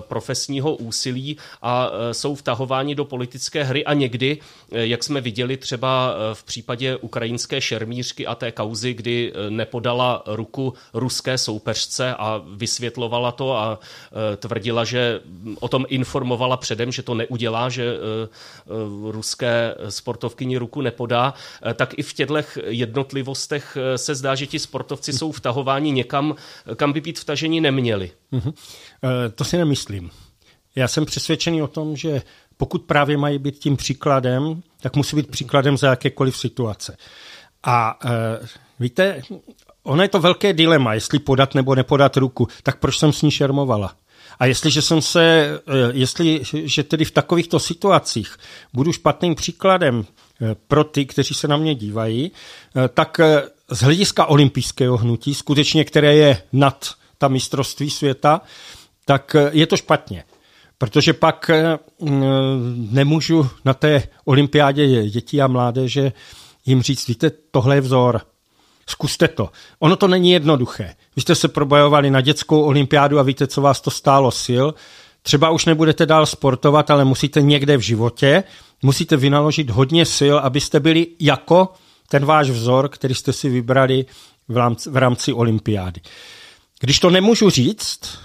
profesního 0.00 0.76
úsilí 0.76 1.36
a 1.62 1.90
jsou 2.12 2.34
vtahováni 2.34 2.94
do 2.94 3.04
politické 3.04 3.64
hry 3.64 3.84
a 3.84 3.94
někdy, 3.94 4.38
jak 4.70 5.04
jsme 5.04 5.20
viděli 5.20 5.56
třeba 5.56 6.14
v 6.32 6.44
případě 6.44 6.96
ukrajinské 6.96 7.60
šermířky 7.60 8.26
a 8.26 8.34
té 8.34 8.52
kauzy, 8.52 8.94
kdy 8.94 9.32
nepodala 9.48 10.22
ruku 10.26 10.74
ruské 10.94 11.38
soupeřce 11.38 12.14
a 12.14 12.42
vysvětlovala 12.56 13.32
to 13.32 13.56
a 13.56 13.78
tvrdila, 14.36 14.84
že 14.84 15.20
o 15.60 15.68
tom 15.68 15.84
informovala 15.88 16.56
předem, 16.56 16.92
že 16.92 17.02
to 17.02 17.14
neudělá, 17.14 17.68
že 17.68 17.98
ruské 19.10 19.74
sportovkyni 19.88 20.56
ruku 20.56 20.80
nepodá, 20.80 21.34
eh, 21.62 21.74
tak 21.74 21.98
i 21.98 22.02
v 22.02 22.12
těchto 22.12 22.34
jednotlivostech 22.66 23.76
eh, 23.80 23.98
se 23.98 24.14
zdá, 24.14 24.34
že 24.34 24.46
ti 24.46 24.58
sportovci 24.58 25.12
jsou 25.12 25.32
vtahováni 25.32 25.92
někam, 25.92 26.34
kam 26.76 26.92
by 26.92 27.00
být 27.00 27.18
vtaženi 27.18 27.60
neměli. 27.60 28.10
Mm-hmm. 28.32 28.52
To 29.34 29.44
si 29.44 29.56
nemyslím. 29.56 30.10
Já 30.76 30.88
jsem 30.88 31.04
přesvědčený 31.04 31.62
o 31.62 31.66
tom, 31.66 31.96
že 31.96 32.22
pokud 32.56 32.82
právě 32.82 33.16
mají 33.16 33.38
být 33.38 33.58
tím 33.58 33.76
příkladem, 33.76 34.62
tak 34.80 34.96
musí 34.96 35.16
být 35.16 35.30
příkladem 35.30 35.76
za 35.76 35.90
jakékoliv 35.90 36.36
situace. 36.36 36.96
A 37.66 37.98
víte, 38.80 39.22
ono 39.82 40.02
je 40.02 40.08
to 40.08 40.20
velké 40.20 40.52
dilema, 40.52 40.94
jestli 40.94 41.18
podat 41.18 41.54
nebo 41.54 41.74
nepodat 41.74 42.16
ruku. 42.16 42.48
Tak 42.62 42.78
proč 42.78 42.98
jsem 42.98 43.12
s 43.12 43.22
ní 43.22 43.30
šermovala? 43.30 43.94
A 44.38 44.46
jestliže 44.46 44.82
jsem 44.82 45.02
se, 45.02 45.48
eh, 45.66 45.72
jestli, 45.92 46.40
že 46.52 46.82
tedy 46.82 47.04
v 47.04 47.10
takovýchto 47.10 47.58
situacích 47.58 48.36
budu 48.72 48.92
špatným 48.92 49.34
příkladem 49.34 50.04
eh, 50.04 50.56
pro 50.68 50.84
ty, 50.84 51.06
kteří 51.06 51.34
se 51.34 51.48
na 51.48 51.56
mě 51.56 51.74
dívají, 51.74 52.32
eh, 52.76 52.88
tak 52.88 53.20
z 53.70 53.82
hlediska 53.82 54.26
olympijského 54.26 54.96
hnutí, 54.96 55.34
skutečně 55.34 55.84
které 55.84 56.14
je 56.14 56.42
nad 56.52 56.94
ta 57.18 57.28
mistrovství 57.28 57.90
světa, 57.90 58.40
tak 59.04 59.36
je 59.50 59.66
to 59.66 59.76
špatně. 59.76 60.24
Protože 60.78 61.12
pak 61.12 61.50
nemůžu 62.90 63.50
na 63.64 63.74
té 63.74 64.02
olympiádě 64.24 65.08
dětí 65.08 65.42
a 65.42 65.46
mládeže 65.46 66.12
jim 66.66 66.82
říct, 66.82 67.08
víte, 67.08 67.30
tohle 67.50 67.74
je 67.76 67.80
vzor, 67.80 68.20
Zkuste 68.88 69.28
to. 69.28 69.50
Ono 69.78 69.96
to 69.96 70.08
není 70.08 70.30
jednoduché. 70.30 70.94
Vy 71.16 71.22
jste 71.22 71.34
se 71.34 71.48
probojovali 71.48 72.10
na 72.10 72.20
dětskou 72.20 72.62
olympiádu 72.62 73.18
a 73.18 73.22
víte, 73.22 73.46
co 73.46 73.62
vás 73.62 73.80
to 73.80 73.90
stálo 73.90 74.30
sil. 74.44 74.66
Třeba 75.22 75.50
už 75.50 75.64
nebudete 75.64 76.06
dál 76.06 76.26
sportovat, 76.26 76.90
ale 76.90 77.04
musíte 77.04 77.42
někde 77.42 77.76
v 77.76 77.80
životě, 77.80 78.44
musíte 78.82 79.16
vynaložit 79.16 79.70
hodně 79.70 80.06
sil, 80.18 80.36
abyste 80.38 80.80
byli 80.80 81.06
jako 81.20 81.72
ten 82.08 82.24
váš 82.24 82.50
vzor, 82.50 82.88
který 82.88 83.14
jste 83.14 83.32
si 83.32 83.48
vybrali 83.48 84.06
v 84.48 84.56
rámci, 84.56 84.90
v 84.90 84.96
rámci 84.96 85.32
olympiády. 85.32 86.00
Když 86.80 86.98
to 86.98 87.10
nemůžu 87.10 87.50
říct, 87.50 88.18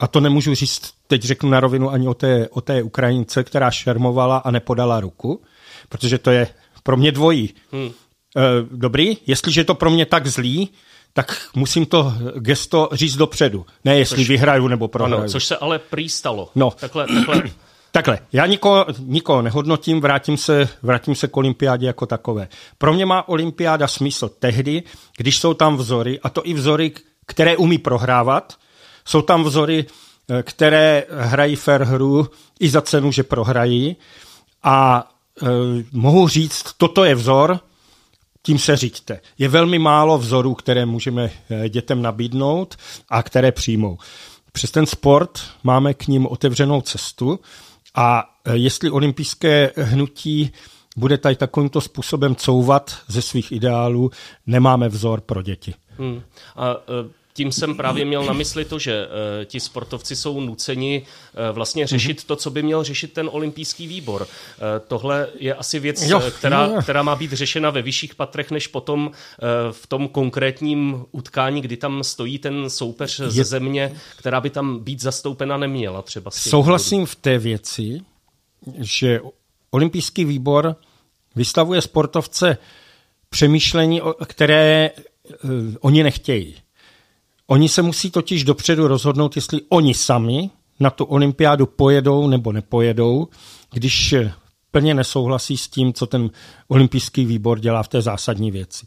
a 0.00 0.06
to 0.06 0.20
nemůžu 0.20 0.54
říct, 0.54 0.92
teď 1.06 1.22
řeknu 1.22 1.50
na 1.50 1.60
rovinu 1.60 1.90
ani 1.90 2.08
o 2.08 2.14
té, 2.14 2.48
o 2.48 2.60
té 2.60 2.82
Ukrajince, 2.82 3.44
která 3.44 3.70
šermovala 3.70 4.36
a 4.36 4.50
nepodala 4.50 5.00
ruku, 5.00 5.42
protože 5.88 6.18
to 6.18 6.30
je 6.30 6.48
pro 6.82 6.96
mě 6.96 7.12
dvojí. 7.12 7.54
Hmm. 7.72 7.90
Eh, 8.36 8.40
dobrý, 8.70 9.16
jestliže 9.26 9.60
je 9.60 9.64
to 9.64 9.74
pro 9.74 9.90
mě 9.90 10.06
tak 10.06 10.26
zlý, 10.26 10.68
tak 11.12 11.42
musím 11.54 11.86
to 11.86 12.14
gesto 12.34 12.88
říct 12.92 13.16
dopředu. 13.16 13.66
Ne, 13.84 13.98
jestli 13.98 14.16
což, 14.16 14.28
vyhraju 14.28 14.68
nebo 14.68 14.88
prohraju. 14.88 15.20
Ano, 15.20 15.28
což 15.28 15.44
se 15.44 15.56
ale 15.56 15.78
prý 15.78 16.08
stalo. 16.08 16.50
No. 16.54 16.70
Takhle, 16.70 17.06
takhle. 17.06 17.42
Takhle, 17.92 18.18
já 18.32 18.46
nikoho, 18.46 18.86
nikoho 18.98 19.42
nehodnotím, 19.42 20.00
vrátím 20.00 20.36
se, 20.36 20.68
vrátím 20.82 21.14
se 21.14 21.28
k 21.28 21.36
olympiádě 21.36 21.86
jako 21.86 22.06
takové. 22.06 22.48
Pro 22.78 22.92
mě 22.92 23.06
má 23.06 23.28
olympiáda 23.28 23.88
smysl 23.88 24.28
tehdy, 24.38 24.82
když 25.16 25.38
jsou 25.38 25.54
tam 25.54 25.76
vzory, 25.76 26.20
a 26.22 26.28
to 26.28 26.46
i 26.46 26.54
vzory, 26.54 26.92
které 27.26 27.56
umí 27.56 27.78
prohrávat, 27.78 28.56
jsou 29.04 29.22
tam 29.22 29.44
vzory, 29.44 29.86
eh, 30.30 30.42
které 30.42 31.04
hrají 31.10 31.56
fair 31.56 31.82
hru 31.82 32.28
i 32.60 32.68
za 32.68 32.80
cenu, 32.80 33.12
že 33.12 33.22
prohrají 33.22 33.96
a 34.62 35.08
e, 35.42 35.46
mohu 35.92 36.28
říct, 36.28 36.72
toto 36.76 37.04
je 37.04 37.14
vzor, 37.14 37.60
tím 38.42 38.58
se 38.58 38.76
říďte. 38.76 39.20
Je 39.38 39.48
velmi 39.48 39.78
málo 39.78 40.18
vzorů, 40.18 40.54
které 40.54 40.86
můžeme 40.86 41.30
eh, 41.50 41.68
dětem 41.68 42.02
nabídnout 42.02 42.76
a 43.08 43.22
které 43.22 43.52
přijmou. 43.52 43.98
Přes 44.52 44.70
ten 44.70 44.86
sport 44.86 45.40
máme 45.62 45.94
k 45.94 46.06
ním 46.06 46.26
otevřenou 46.26 46.80
cestu 46.80 47.40
a 47.94 48.24
eh, 48.44 48.56
jestli 48.56 48.90
olympijské 48.90 49.72
hnutí 49.76 50.52
bude 50.96 51.18
tady 51.18 51.36
takovýmto 51.36 51.80
způsobem 51.80 52.36
couvat 52.36 52.98
ze 53.08 53.22
svých 53.22 53.52
ideálů, 53.52 54.10
nemáme 54.46 54.88
vzor 54.88 55.20
pro 55.20 55.42
děti. 55.42 55.74
Hmm. 55.98 56.22
A 56.56 56.70
eh, 56.70 57.19
tím 57.40 57.52
jsem 57.52 57.74
právě 57.74 58.04
měl 58.04 58.24
na 58.24 58.32
mysli 58.32 58.64
to, 58.64 58.78
že 58.78 59.06
uh, 59.06 59.44
ti 59.44 59.60
sportovci 59.60 60.16
jsou 60.16 60.40
nuceni 60.40 61.02
uh, 61.02 61.54
vlastně 61.54 61.86
řešit 61.86 62.20
mm-hmm. 62.20 62.26
to, 62.26 62.36
co 62.36 62.50
by 62.50 62.62
měl 62.62 62.84
řešit 62.84 63.12
ten 63.12 63.28
olympijský 63.32 63.86
výbor. 63.86 64.22
Uh, 64.22 64.28
tohle 64.88 65.28
je 65.38 65.54
asi 65.54 65.78
věc, 65.78 66.02
jo, 66.02 66.22
která, 66.38 66.66
jo. 66.66 66.82
která 66.82 67.02
má 67.02 67.16
být 67.16 67.32
řešena 67.32 67.70
ve 67.70 67.82
vyšších 67.82 68.14
patrech, 68.14 68.50
než 68.50 68.66
potom 68.66 69.10
v 69.70 69.86
tom 69.86 70.08
konkrétním 70.08 71.04
utkání, 71.12 71.60
kdy 71.60 71.76
tam 71.76 72.04
stojí 72.04 72.38
ten 72.38 72.70
soupeř 72.70 73.18
je... 73.18 73.30
ze 73.30 73.44
země, 73.44 73.92
která 74.16 74.40
by 74.40 74.50
tam 74.50 74.78
být 74.78 75.00
zastoupena 75.00 75.56
neměla 75.56 76.02
třeba. 76.02 76.30
Souhlasím 76.30 77.06
v 77.06 77.14
té 77.14 77.38
věci, 77.38 78.00
že 78.78 79.20
olympijský 79.70 80.24
výbor 80.24 80.76
vystavuje 81.36 81.80
sportovce 81.80 82.58
přemýšlení, 83.30 84.00
které 84.26 84.90
oni 85.80 86.02
nechtějí. 86.02 86.56
Oni 87.50 87.68
se 87.68 87.82
musí 87.82 88.10
totiž 88.10 88.44
dopředu 88.44 88.88
rozhodnout, 88.88 89.36
jestli 89.36 89.60
oni 89.68 89.94
sami 89.94 90.50
na 90.80 90.90
tu 90.90 91.04
olympiádu 91.04 91.66
pojedou 91.66 92.28
nebo 92.28 92.52
nepojedou, 92.52 93.28
když 93.72 94.14
plně 94.70 94.94
nesouhlasí 94.94 95.56
s 95.56 95.68
tím, 95.68 95.92
co 95.92 96.06
ten 96.06 96.30
olympijský 96.68 97.24
výbor 97.24 97.58
dělá 97.58 97.82
v 97.82 97.88
té 97.88 98.02
zásadní 98.02 98.50
věci. 98.50 98.86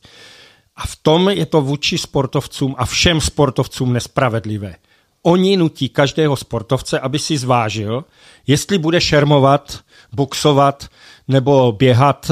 A 0.75 0.87
v 0.87 0.95
tom 0.95 1.29
je 1.29 1.45
to 1.45 1.61
vůči 1.61 1.97
sportovcům 1.97 2.75
a 2.77 2.85
všem 2.85 3.21
sportovcům 3.21 3.93
nespravedlivé. 3.93 4.75
Oni 5.23 5.57
nutí 5.57 5.89
každého 5.89 6.35
sportovce, 6.35 6.99
aby 6.99 7.19
si 7.19 7.37
zvážil, 7.37 8.05
jestli 8.47 8.77
bude 8.77 9.01
šermovat, 9.01 9.79
boxovat 10.13 10.87
nebo 11.27 11.71
běhat 11.71 12.31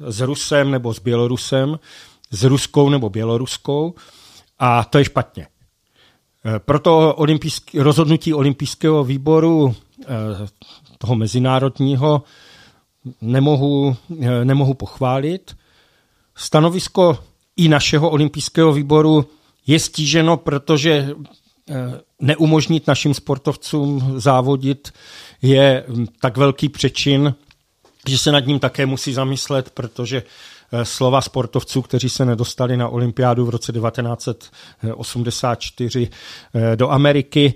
s 0.00 0.20
Rusem 0.20 0.70
nebo 0.70 0.94
s 0.94 0.98
Bělorusem, 0.98 1.78
s 2.30 2.44
ruskou 2.44 2.88
nebo 2.88 3.10
běloruskou 3.10 3.94
a 4.58 4.84
to 4.84 4.98
je 4.98 5.04
špatně. 5.04 5.46
Proto 6.58 7.14
olympijský, 7.14 7.78
rozhodnutí 7.78 8.34
olympijského 8.34 9.04
výboru 9.04 9.74
toho 10.98 11.16
mezinárodního 11.16 12.22
nemohu, 13.20 13.96
nemohu 14.44 14.74
pochválit. 14.74 15.56
Stanovisko 16.34 17.18
i 17.56 17.68
našeho 17.68 18.10
olympijského 18.10 18.72
výboru 18.72 19.26
je 19.66 19.78
stíženo, 19.78 20.36
protože 20.36 21.14
neumožnit 22.20 22.86
našim 22.86 23.14
sportovcům 23.14 24.14
závodit 24.16 24.92
je 25.42 25.84
tak 26.20 26.36
velký 26.36 26.68
přečin, 26.68 27.34
že 28.08 28.18
se 28.18 28.32
nad 28.32 28.46
ním 28.46 28.58
také 28.58 28.86
musí 28.86 29.12
zamyslet, 29.12 29.70
protože 29.70 30.22
eh, 30.22 30.26
slova 30.82 31.20
sportovců, 31.20 31.82
kteří 31.82 32.08
se 32.08 32.24
nedostali 32.24 32.76
na 32.76 32.88
olympiádu 32.88 33.46
v 33.46 33.50
roce 33.50 33.72
1984 33.72 36.10
eh, 36.54 36.76
do 36.76 36.90
Ameriky, 36.90 37.54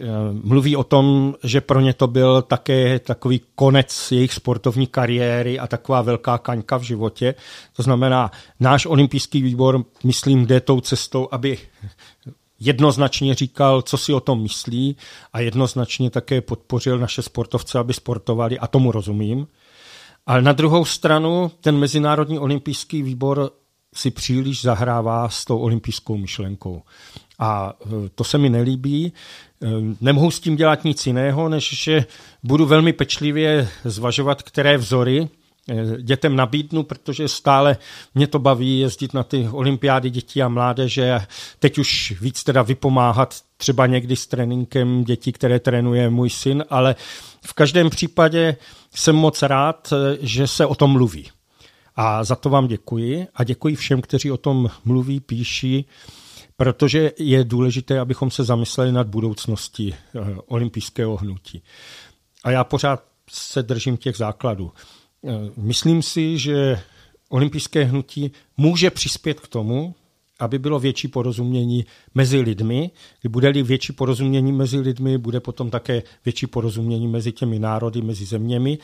eh, 0.00 0.04
mluví 0.32 0.76
o 0.76 0.84
tom, 0.84 1.34
že 1.42 1.60
pro 1.60 1.80
ně 1.80 1.94
to 1.94 2.06
byl 2.06 2.42
také 2.42 2.98
takový 2.98 3.40
konec 3.54 4.12
jejich 4.12 4.32
sportovní 4.32 4.86
kariéry 4.86 5.58
a 5.58 5.66
taková 5.66 6.02
velká 6.02 6.38
kaňka 6.38 6.76
v 6.76 6.82
životě. 6.82 7.34
To 7.76 7.82
znamená, 7.82 8.30
náš 8.60 8.86
olympijský 8.86 9.42
výbor, 9.42 9.84
myslím, 10.04 10.46
jde 10.46 10.60
tou 10.60 10.80
cestou, 10.80 11.28
aby 11.30 11.58
jednoznačně 12.60 13.34
říkal, 13.34 13.82
co 13.82 13.96
si 13.96 14.12
o 14.12 14.20
tom 14.20 14.42
myslí 14.42 14.96
a 15.32 15.40
jednoznačně 15.40 16.10
také 16.10 16.40
podpořil 16.40 16.98
naše 16.98 17.22
sportovce, 17.22 17.78
aby 17.78 17.94
sportovali 17.94 18.58
a 18.58 18.66
tomu 18.66 18.92
rozumím. 18.92 19.46
Ale 20.28 20.42
na 20.42 20.52
druhou 20.52 20.84
stranu 20.84 21.50
ten 21.60 21.78
Mezinárodní 21.78 22.38
olympijský 22.38 23.02
výbor 23.02 23.50
si 23.94 24.10
příliš 24.10 24.62
zahrává 24.62 25.28
s 25.28 25.44
tou 25.44 25.58
olympijskou 25.58 26.16
myšlenkou. 26.16 26.82
A 27.38 27.72
e, 27.86 28.08
to 28.08 28.24
se 28.24 28.38
mi 28.38 28.48
nelíbí. 28.48 29.06
E, 29.06 29.12
nemohu 30.00 30.30
s 30.30 30.40
tím 30.40 30.56
dělat 30.56 30.84
nic 30.84 31.06
jiného, 31.06 31.48
než 31.48 31.82
že 31.84 32.06
budu 32.42 32.66
velmi 32.66 32.92
pečlivě 32.92 33.68
zvažovat, 33.84 34.42
které 34.42 34.78
vzory 34.78 35.28
dětem 36.00 36.36
nabídnu, 36.36 36.82
protože 36.82 37.28
stále 37.28 37.76
mě 38.14 38.26
to 38.26 38.38
baví 38.38 38.80
jezdit 38.80 39.14
na 39.14 39.22
ty 39.22 39.48
olympiády 39.52 40.10
dětí 40.10 40.42
a 40.42 40.48
mládeže. 40.48 41.20
Teď 41.58 41.78
už 41.78 42.20
víc 42.20 42.44
teda 42.44 42.62
vypomáhat 42.62 43.34
třeba 43.56 43.86
někdy 43.86 44.16
s 44.16 44.26
tréninkem 44.26 45.04
dětí, 45.04 45.32
které 45.32 45.60
trénuje 45.60 46.10
můj 46.10 46.30
syn, 46.30 46.64
ale 46.70 46.94
v 47.46 47.52
každém 47.52 47.90
případě 47.90 48.56
jsem 48.94 49.16
moc 49.16 49.42
rád, 49.42 49.92
že 50.20 50.46
se 50.46 50.66
o 50.66 50.74
tom 50.74 50.90
mluví. 50.90 51.30
A 51.96 52.24
za 52.24 52.36
to 52.36 52.50
vám 52.50 52.66
děkuji 52.66 53.26
a 53.34 53.44
děkuji 53.44 53.76
všem, 53.76 54.00
kteří 54.00 54.30
o 54.30 54.36
tom 54.36 54.70
mluví, 54.84 55.20
píší, 55.20 55.84
protože 56.56 57.12
je 57.18 57.44
důležité, 57.44 58.00
abychom 58.00 58.30
se 58.30 58.44
zamysleli 58.44 58.92
nad 58.92 59.06
budoucností 59.06 59.94
eh, 59.94 60.20
olympijského 60.46 61.16
hnutí. 61.16 61.62
A 62.44 62.50
já 62.50 62.64
pořád 62.64 63.04
se 63.30 63.62
držím 63.62 63.96
těch 63.96 64.16
základů. 64.16 64.72
Eh, 65.24 65.50
myslím 65.56 66.02
si, 66.02 66.38
že 66.38 66.80
olympijské 67.28 67.84
hnutí 67.84 68.32
může 68.56 68.90
přispět 68.90 69.40
k 69.40 69.48
tomu, 69.48 69.94
aby 70.38 70.58
bylo 70.58 70.78
větší 70.78 71.08
porozumění 71.08 71.86
mezi 72.14 72.40
lidmi. 72.40 72.90
Bude-li 73.28 73.62
větší 73.62 73.92
porozumění 73.92 74.52
mezi 74.52 74.80
lidmi, 74.80 75.18
bude 75.18 75.40
potom 75.40 75.70
také 75.70 76.02
větší 76.24 76.46
porozumění 76.46 77.08
mezi 77.08 77.32
těmi 77.32 77.58
národy, 77.58 78.02
mezi 78.02 78.24
zeměmi. 78.24 78.78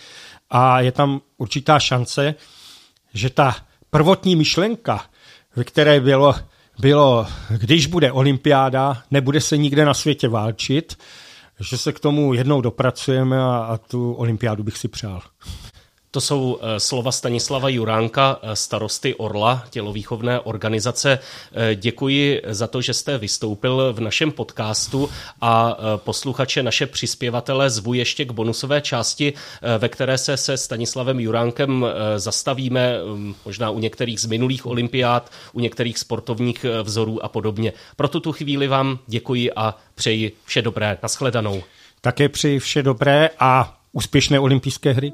A 0.50 0.80
je 0.80 0.92
tam 0.92 1.20
určitá 1.38 1.78
šance, 1.78 2.34
že 3.14 3.30
ta 3.30 3.56
prvotní 3.90 4.36
myšlenka, 4.36 5.04
ve 5.56 5.64
které 5.64 6.00
bylo, 6.00 6.34
bylo, 6.78 7.26
když 7.58 7.86
bude 7.86 8.12
olympiáda, 8.12 9.02
nebude 9.10 9.40
se 9.40 9.56
nikde 9.56 9.84
na 9.84 9.94
světě 9.94 10.28
válčit, 10.28 10.98
že 11.60 11.78
se 11.78 11.92
k 11.92 12.00
tomu 12.00 12.34
jednou 12.34 12.60
dopracujeme 12.60 13.42
a, 13.42 13.56
a 13.56 13.78
tu 13.78 14.12
olympiádu 14.12 14.62
bych 14.62 14.78
si 14.78 14.88
přál. 14.88 15.22
To 16.14 16.20
jsou 16.20 16.58
eh, 16.60 16.80
slova 16.80 17.12
Stanislava 17.12 17.68
Juránka, 17.68 18.38
eh, 18.42 18.56
starosty 18.56 19.14
Orla, 19.14 19.64
tělovýchovné 19.70 20.40
organizace. 20.40 21.18
Eh, 21.52 21.74
děkuji 21.74 22.42
za 22.48 22.66
to, 22.66 22.82
že 22.82 22.94
jste 22.94 23.18
vystoupil 23.18 23.92
v 23.92 24.00
našem 24.00 24.32
podcastu 24.32 25.10
a 25.40 25.76
posluchače, 25.96 26.62
naše 26.62 26.86
přispěvatele 26.86 27.70
zvu 27.70 27.94
ještě 27.94 28.24
k 28.24 28.32
bonusové 28.32 28.80
části, 28.80 29.32
ve 29.78 29.88
které 29.88 30.18
se 30.18 30.36
se 30.36 30.56
Stanislavem 30.56 31.20
Juránkem 31.20 31.86
zastavíme, 32.16 32.98
mm, 33.04 33.34
možná 33.44 33.70
u 33.70 33.78
některých 33.78 34.20
z 34.20 34.26
minulých 34.26 34.66
olympiád, 34.66 35.30
u 35.52 35.60
některých 35.60 35.98
sportovních 35.98 36.66
vzorů 36.82 37.24
a 37.24 37.28
podobně. 37.28 37.72
Pro 37.96 38.08
tuto 38.08 38.32
chvíli 38.32 38.66
vám 38.66 38.98
děkuji 39.06 39.52
a 39.52 39.76
přeji 39.94 40.32
vše 40.44 40.62
dobré. 40.62 40.98
Naschledanou. 41.02 41.62
Také 42.00 42.28
přeji 42.28 42.58
vše 42.58 42.82
dobré 42.82 43.30
a 43.38 43.78
úspěšné 43.92 44.40
olympijské 44.40 44.92
hry. 44.92 45.12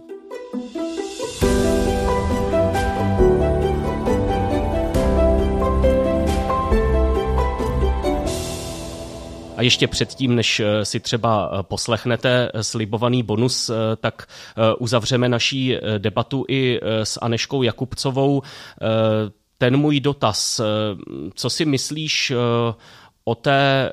A 9.61 9.63
ještě 9.63 9.87
předtím, 9.87 10.35
než 10.35 10.61
eh, 10.61 10.85
si 10.85 11.01
třeba 11.01 11.51
eh, 11.53 11.63
poslechnete 11.63 12.51
eh, 12.55 12.65
slibovaný 12.65 13.23
bonus, 13.23 13.71
tak 14.01 14.27
uzavřeme 14.79 15.29
naší 15.29 15.77
debatu 15.99 16.45
i 16.49 16.81
s 16.83 17.19
Aneškou 17.23 17.63
Jakubcovou. 17.63 18.43
Ten 19.59 19.77
můj 19.77 20.01
dotaz, 20.01 20.61
co 21.35 21.51
si 21.51 21.65
myslíš 21.65 22.33
o 23.25 23.35
té 23.35 23.93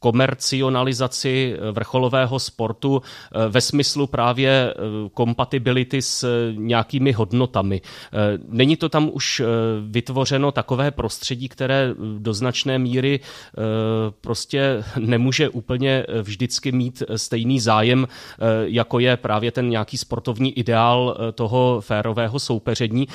komercionalizaci 0.00 1.54
eh, 1.54 1.72
vrcholového 1.72 2.38
sportu 2.38 3.02
eh, 3.02 3.48
ve 3.48 3.60
smyslu 3.60 4.06
právě 4.06 4.50
eh, 4.50 4.74
kompatibility 5.14 6.02
s 6.02 6.50
nějakými 6.54 7.12
hodnotami. 7.12 7.80
Není 8.48 8.76
to 8.76 8.88
tam 8.88 9.10
už 9.12 9.42
vytvořeno 9.90 10.52
takové 10.52 10.90
prostředí, 10.90 11.48
které 11.48 11.94
do 12.18 12.34
značné 12.34 12.78
míry 12.78 13.20
prostě 14.20 14.84
nemůže 14.98 15.48
úplně 15.48 16.06
vždycky 16.22 16.72
mít 16.72 17.02
stejný 17.16 17.60
zájem, 17.60 18.08
jako 18.64 18.98
je 18.98 19.16
právě 19.16 19.52
ten 19.52 19.68
nějaký 19.68 19.98
sportovní 19.98 20.58
ideál 20.58 21.16
toho 21.34 21.80
férového 21.80 22.38
soupeření. 22.38 23.08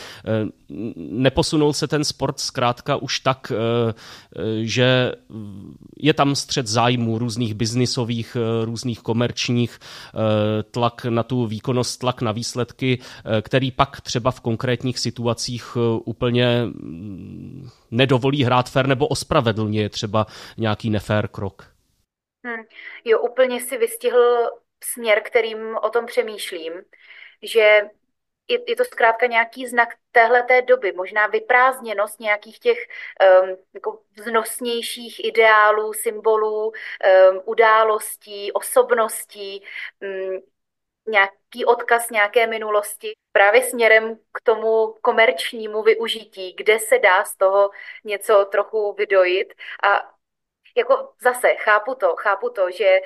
Neposunul 0.96 1.74
se 1.74 1.88
ten 1.88 2.04
sport 2.04 2.40
zkrátka 2.40 2.96
už 2.96 3.20
tak, 3.20 3.52
že 4.62 5.12
je 5.98 6.14
tam 6.14 6.36
střed 6.36 6.68
zájmů 6.74 7.18
různých 7.18 7.54
biznisových, 7.54 8.38
eh, 8.40 8.66
různých 8.66 9.00
komerčních, 9.00 9.80
eh, 9.80 10.64
tlak 10.64 11.06
na 11.06 11.24
tu 11.24 11.46
výkonnost, 11.46 12.00
tlak 12.00 12.22
na 12.22 12.32
výsledky, 12.32 13.00
eh, 13.00 13.42
který 13.42 13.72
pak 13.72 14.02
třeba 14.02 14.32
v 14.32 14.42
konkrétních 14.42 15.00
situacích 15.00 15.78
úplně 16.06 16.66
mm, 16.66 17.70
nedovolí 17.92 18.44
hrát 18.44 18.70
fér 18.70 18.88
nebo 18.88 19.08
ospravedlně 19.08 19.90
třeba 19.90 20.26
nějaký 20.58 20.90
nefér 20.90 21.28
krok. 21.28 21.74
Hmm. 22.46 22.64
Jo, 23.06 23.20
úplně 23.20 23.62
si 23.62 23.78
vystihl 23.78 24.50
směr, 24.84 25.22
kterým 25.26 25.60
o 25.84 25.90
tom 25.90 26.06
přemýšlím, 26.06 26.74
že 27.44 27.82
je, 28.54 28.60
je 28.68 28.76
to 28.76 28.86
zkrátka 28.86 29.26
nějaký 29.26 29.68
znak 29.68 29.90
téhle 30.12 30.44
té 30.44 30.62
doby, 30.62 30.92
možná 30.92 31.28
vyprázdněnost 31.28 32.20
nějakých 32.20 32.60
těch 32.60 32.78
um, 33.44 33.58
jako 33.74 34.00
vznosnějších 34.18 35.26
ideálů, 35.26 35.94
symbolů, 35.94 36.68
um, 36.68 37.42
událostí, 37.46 38.52
osobností, 38.52 39.64
um, 40.02 40.42
nějaký 41.08 41.66
odkaz 41.66 42.10
nějaké 42.10 42.48
minulosti 42.48 43.14
právě 43.32 43.64
směrem 43.64 44.16
k 44.34 44.42
tomu 44.42 44.94
komerčnímu 45.02 45.84
využití, 45.84 46.54
kde 46.54 46.80
se 46.80 47.00
dá 47.00 47.26
z 47.26 47.36
toho 47.38 47.70
něco 48.04 48.46
trochu 48.46 48.94
vydojit. 48.94 49.54
A 49.84 50.14
jako 50.78 51.14
zase 51.22 51.56
chápu 51.56 51.96
to, 51.96 52.16
chápu 52.16 52.50
to, 52.50 52.72
že 52.72 53.00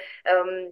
um, 0.44 0.72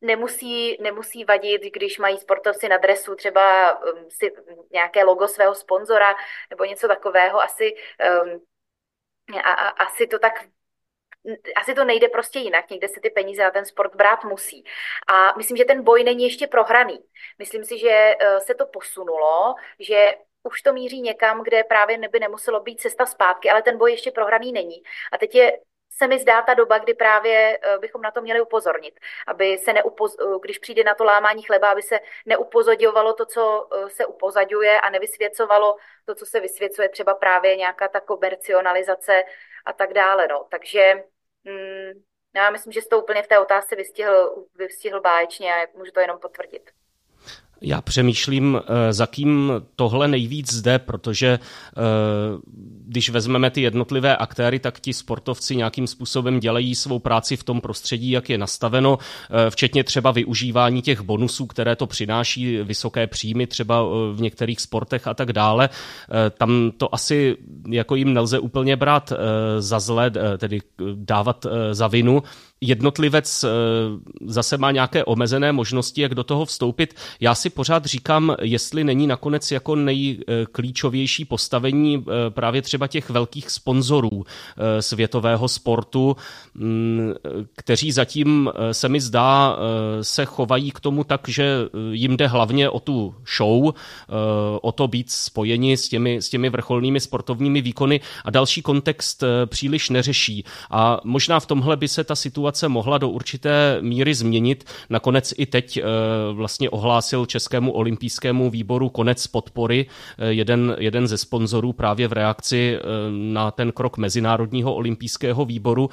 nemusí, 0.00 0.82
nemusí 0.82 1.24
vadit, 1.24 1.62
když 1.62 1.98
mají 1.98 2.18
sportovci 2.18 2.68
na 2.68 2.76
dresu 2.76 3.14
třeba 3.14 3.78
um, 3.78 4.10
si, 4.10 4.32
nějaké 4.72 5.04
logo 5.04 5.28
svého 5.28 5.54
sponzora 5.54 6.14
nebo 6.50 6.64
něco 6.64 6.88
takového. 6.88 7.42
Asi, 7.42 7.74
um, 8.24 8.40
a, 9.44 9.52
a, 9.52 9.68
asi 9.68 10.06
to 10.06 10.18
tak 10.18 10.44
asi 11.56 11.74
to 11.74 11.84
nejde 11.84 12.08
prostě 12.08 12.38
jinak, 12.38 12.70
někde 12.70 12.88
se 12.88 13.00
ty 13.00 13.10
peníze 13.10 13.42
na 13.42 13.50
ten 13.50 13.64
sport 13.64 13.94
brát 13.96 14.24
musí. 14.24 14.64
A 15.06 15.36
myslím, 15.36 15.56
že 15.56 15.64
ten 15.64 15.82
boj 15.82 16.04
není 16.04 16.24
ještě 16.24 16.46
prohraný. 16.46 16.98
Myslím 17.38 17.64
si, 17.64 17.78
že 17.78 18.14
uh, 18.22 18.38
se 18.38 18.54
to 18.54 18.66
posunulo, 18.66 19.54
že 19.78 20.14
už 20.42 20.62
to 20.62 20.72
míří 20.72 21.00
někam, 21.00 21.42
kde 21.42 21.64
právě 21.64 21.98
neby 21.98 22.20
nemuselo 22.20 22.60
být 22.60 22.80
cesta 22.80 23.06
zpátky, 23.06 23.50
ale 23.50 23.62
ten 23.62 23.78
boj 23.78 23.90
ještě 23.90 24.10
prohraný 24.10 24.52
není. 24.52 24.82
A 25.12 25.18
teď 25.18 25.34
je 25.34 25.58
se 25.96 26.06
mi 26.08 26.18
zdá 26.18 26.42
ta 26.42 26.54
doba, 26.54 26.78
kdy 26.78 26.94
právě 26.94 27.58
bychom 27.80 28.02
na 28.02 28.10
to 28.10 28.20
měli 28.20 28.40
upozornit, 28.40 29.00
aby 29.26 29.58
se 29.58 29.72
neupoz... 29.72 30.16
když 30.42 30.58
přijde 30.58 30.84
na 30.84 30.94
to 30.94 31.04
lámání 31.04 31.42
chleba, 31.42 31.70
aby 31.70 31.82
se 31.82 32.00
neupozadňovalo 32.26 33.12
to, 33.12 33.26
co 33.26 33.68
se 33.88 34.06
upozadňuje 34.06 34.80
a 34.80 34.90
nevysvěcovalo 34.90 35.76
to, 36.04 36.14
co 36.14 36.26
se 36.26 36.40
vysvěcuje, 36.40 36.88
třeba 36.88 37.14
právě 37.14 37.56
nějaká 37.56 37.88
ta 37.88 38.00
komercionalizace 38.00 39.22
a 39.64 39.72
tak 39.72 39.92
dále. 39.92 40.28
No. 40.28 40.46
Takže 40.50 41.04
mm, 41.44 42.02
já 42.34 42.50
myslím, 42.50 42.72
že 42.72 42.82
jsi 42.82 42.88
to 42.88 43.02
úplně 43.02 43.22
v 43.22 43.26
té 43.26 43.38
otázce 43.38 43.76
vystihl, 43.76 44.44
vystihl 44.54 45.00
báječně 45.00 45.54
a 45.54 45.66
můžu 45.74 45.92
to 45.92 46.00
jenom 46.00 46.18
potvrdit. 46.18 46.70
Já 47.60 47.80
přemýšlím, 47.80 48.60
eh, 48.60 48.92
za 48.92 49.06
kým 49.06 49.52
tohle 49.76 50.08
nejvíc 50.08 50.52
zde, 50.52 50.78
protože 50.78 51.28
eh, 51.28 51.80
když 52.88 53.10
vezmeme 53.10 53.50
ty 53.50 53.60
jednotlivé 53.60 54.16
aktéry, 54.16 54.58
tak 54.58 54.80
ti 54.80 54.92
sportovci 54.92 55.56
nějakým 55.56 55.86
způsobem 55.86 56.40
dělají 56.40 56.74
svou 56.74 56.98
práci 56.98 57.36
v 57.36 57.44
tom 57.44 57.60
prostředí, 57.60 58.10
jak 58.10 58.30
je 58.30 58.38
nastaveno, 58.38 58.98
eh, 58.98 59.50
včetně 59.50 59.84
třeba 59.84 60.10
využívání 60.10 60.82
těch 60.82 61.00
bonusů, 61.00 61.46
které 61.46 61.76
to 61.76 61.86
přináší, 61.86 62.56
vysoké 62.56 63.06
příjmy 63.06 63.46
třeba 63.46 63.82
v 64.12 64.16
některých 64.20 64.60
sportech 64.60 65.06
a 65.06 65.14
tak 65.14 65.32
dále. 65.32 65.68
Tam 66.38 66.72
to 66.76 66.94
asi 66.94 67.36
jako 67.70 67.94
jim 67.94 68.14
nelze 68.14 68.38
úplně 68.38 68.76
brát 68.76 69.12
za 69.58 69.80
zlé, 69.80 70.10
tedy 70.38 70.60
dávat 70.94 71.46
za 71.72 71.88
vinu 71.88 72.22
jednotlivec 72.60 73.44
eh, 73.44 73.48
zase 74.26 74.58
má 74.58 74.70
nějaké 74.70 75.04
omezené 75.04 75.52
možnosti, 75.52 76.00
jak 76.00 76.14
do 76.14 76.24
toho 76.24 76.44
vstoupit. 76.44 76.94
Já 77.20 77.34
si 77.34 77.50
pořád 77.50 77.84
říkám, 77.84 78.36
jestli 78.42 78.84
není 78.84 79.06
nakonec 79.06 79.50
jako 79.50 79.76
nejklíčovější 79.76 81.24
postavení 81.24 82.04
eh, 82.08 82.30
právě 82.30 82.62
třeba 82.62 82.86
těch 82.86 83.10
velkých 83.10 83.50
sponzorů 83.50 84.24
eh, 84.24 84.82
světového 84.82 85.48
sportu, 85.48 86.16
mm, 86.54 87.14
kteří 87.56 87.92
zatím 87.92 88.50
se 88.72 88.88
mi 88.88 89.00
zdá 89.00 89.58
se 90.02 90.24
chovají 90.24 90.70
k 90.70 90.80
tomu 90.80 91.04
tak, 91.04 91.28
že 91.28 91.58
jim 91.90 92.16
jde 92.16 92.26
hlavně 92.26 92.70
o 92.70 92.80
tu 92.80 93.14
show, 93.36 93.74
o 94.62 94.72
to 94.72 94.88
být 94.88 95.10
spojeni 95.10 95.76
s 95.76 95.88
těmi, 95.88 96.16
s 96.16 96.28
těmi 96.28 96.50
vrcholnými 96.50 97.00
sportovními 97.00 97.60
výkony 97.60 98.00
a 98.24 98.30
další 98.30 98.62
kontext 98.62 99.24
příliš 99.46 99.90
neřeší. 99.90 100.44
A 100.70 101.00
možná 101.04 101.40
v 101.40 101.46
tomhle 101.46 101.76
by 101.76 101.88
se 101.88 102.04
ta 102.04 102.14
situace 102.14 102.45
situace 102.46 102.68
mohla 102.68 102.98
do 102.98 103.08
určité 103.08 103.78
míry 103.80 104.14
změnit. 104.14 104.64
Nakonec 104.90 105.34
i 105.36 105.46
teď 105.46 105.76
eh, 105.76 105.82
vlastně 106.32 106.70
ohlásil 106.70 107.26
Českému 107.26 107.72
olympijskému 107.72 108.50
výboru 108.50 108.88
konec 108.88 109.26
podpory. 109.26 109.86
Eh, 110.18 110.32
jeden, 110.32 110.76
jeden 110.78 111.06
ze 111.06 111.18
sponzorů 111.18 111.72
právě 111.72 112.08
v 112.08 112.12
reakci 112.12 112.76
eh, 112.76 112.82
na 113.10 113.50
ten 113.50 113.72
krok 113.72 113.98
Mezinárodního 113.98 114.74
olympijského 114.74 115.44
výboru. 115.44 115.90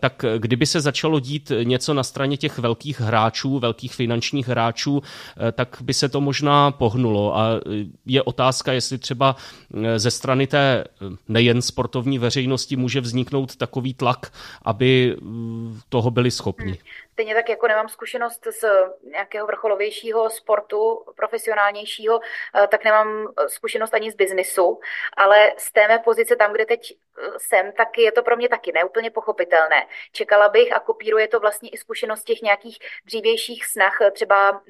Tak 0.00 0.24
kdyby 0.38 0.66
se 0.66 0.80
začalo 0.80 1.20
dít 1.20 1.52
něco 1.62 1.94
na 1.94 2.02
straně 2.02 2.36
těch 2.36 2.58
velkých 2.58 3.00
hráčů, 3.00 3.58
velkých 3.58 3.94
finančních 3.94 4.48
hráčů, 4.48 5.02
tak 5.52 5.76
by 5.80 5.94
se 5.94 6.08
to 6.08 6.20
možná 6.20 6.70
pohnulo. 6.70 7.36
A 7.38 7.60
je 8.06 8.22
otázka, 8.22 8.72
jestli 8.72 8.98
třeba 8.98 9.36
ze 9.96 10.10
strany 10.10 10.46
té 10.46 10.84
nejen 11.28 11.62
sportovní 11.62 12.18
veřejnosti 12.18 12.76
může 12.76 13.00
vzniknout 13.00 13.56
takový 13.56 13.94
tlak, 13.94 14.32
aby 14.62 15.16
toho 15.88 16.10
byli 16.10 16.30
schopni. 16.30 16.72
Hmm. 16.72 17.06
Stejně 17.12 17.34
tak 17.34 17.48
jako 17.48 17.68
nemám 17.68 17.88
zkušenost 17.88 18.46
z 18.50 18.64
nějakého 19.10 19.46
vrcholovějšího 19.46 20.30
sportu, 20.30 21.04
profesionálnějšího, 21.16 22.20
eh, 22.54 22.66
tak 22.66 22.84
nemám 22.84 23.28
eh, 23.28 23.48
zkušenost 23.48 23.94
ani 23.94 24.10
z 24.10 24.14
biznisu, 24.14 24.80
ale 25.16 25.52
z 25.56 25.72
té 25.72 25.88
mé 25.88 25.98
pozice 25.98 26.36
tam, 26.36 26.52
kde 26.52 26.66
teď 26.66 26.92
eh, 26.92 27.22
jsem, 27.38 27.72
tak 27.72 27.98
je 27.98 28.12
to 28.12 28.22
pro 28.22 28.36
mě 28.36 28.48
taky 28.48 28.72
neúplně 28.72 29.10
pochopitelné. 29.10 29.86
Čekala 30.12 30.48
bych 30.48 30.72
a 30.72 30.80
kopíruje 30.80 31.28
to 31.28 31.40
vlastně 31.40 31.70
i 31.70 31.76
zkušenost 31.76 32.24
těch 32.24 32.42
nějakých 32.42 32.78
dřívějších 33.04 33.66
snah 33.66 33.98
třeba 34.12 34.52
mm, 34.52 34.60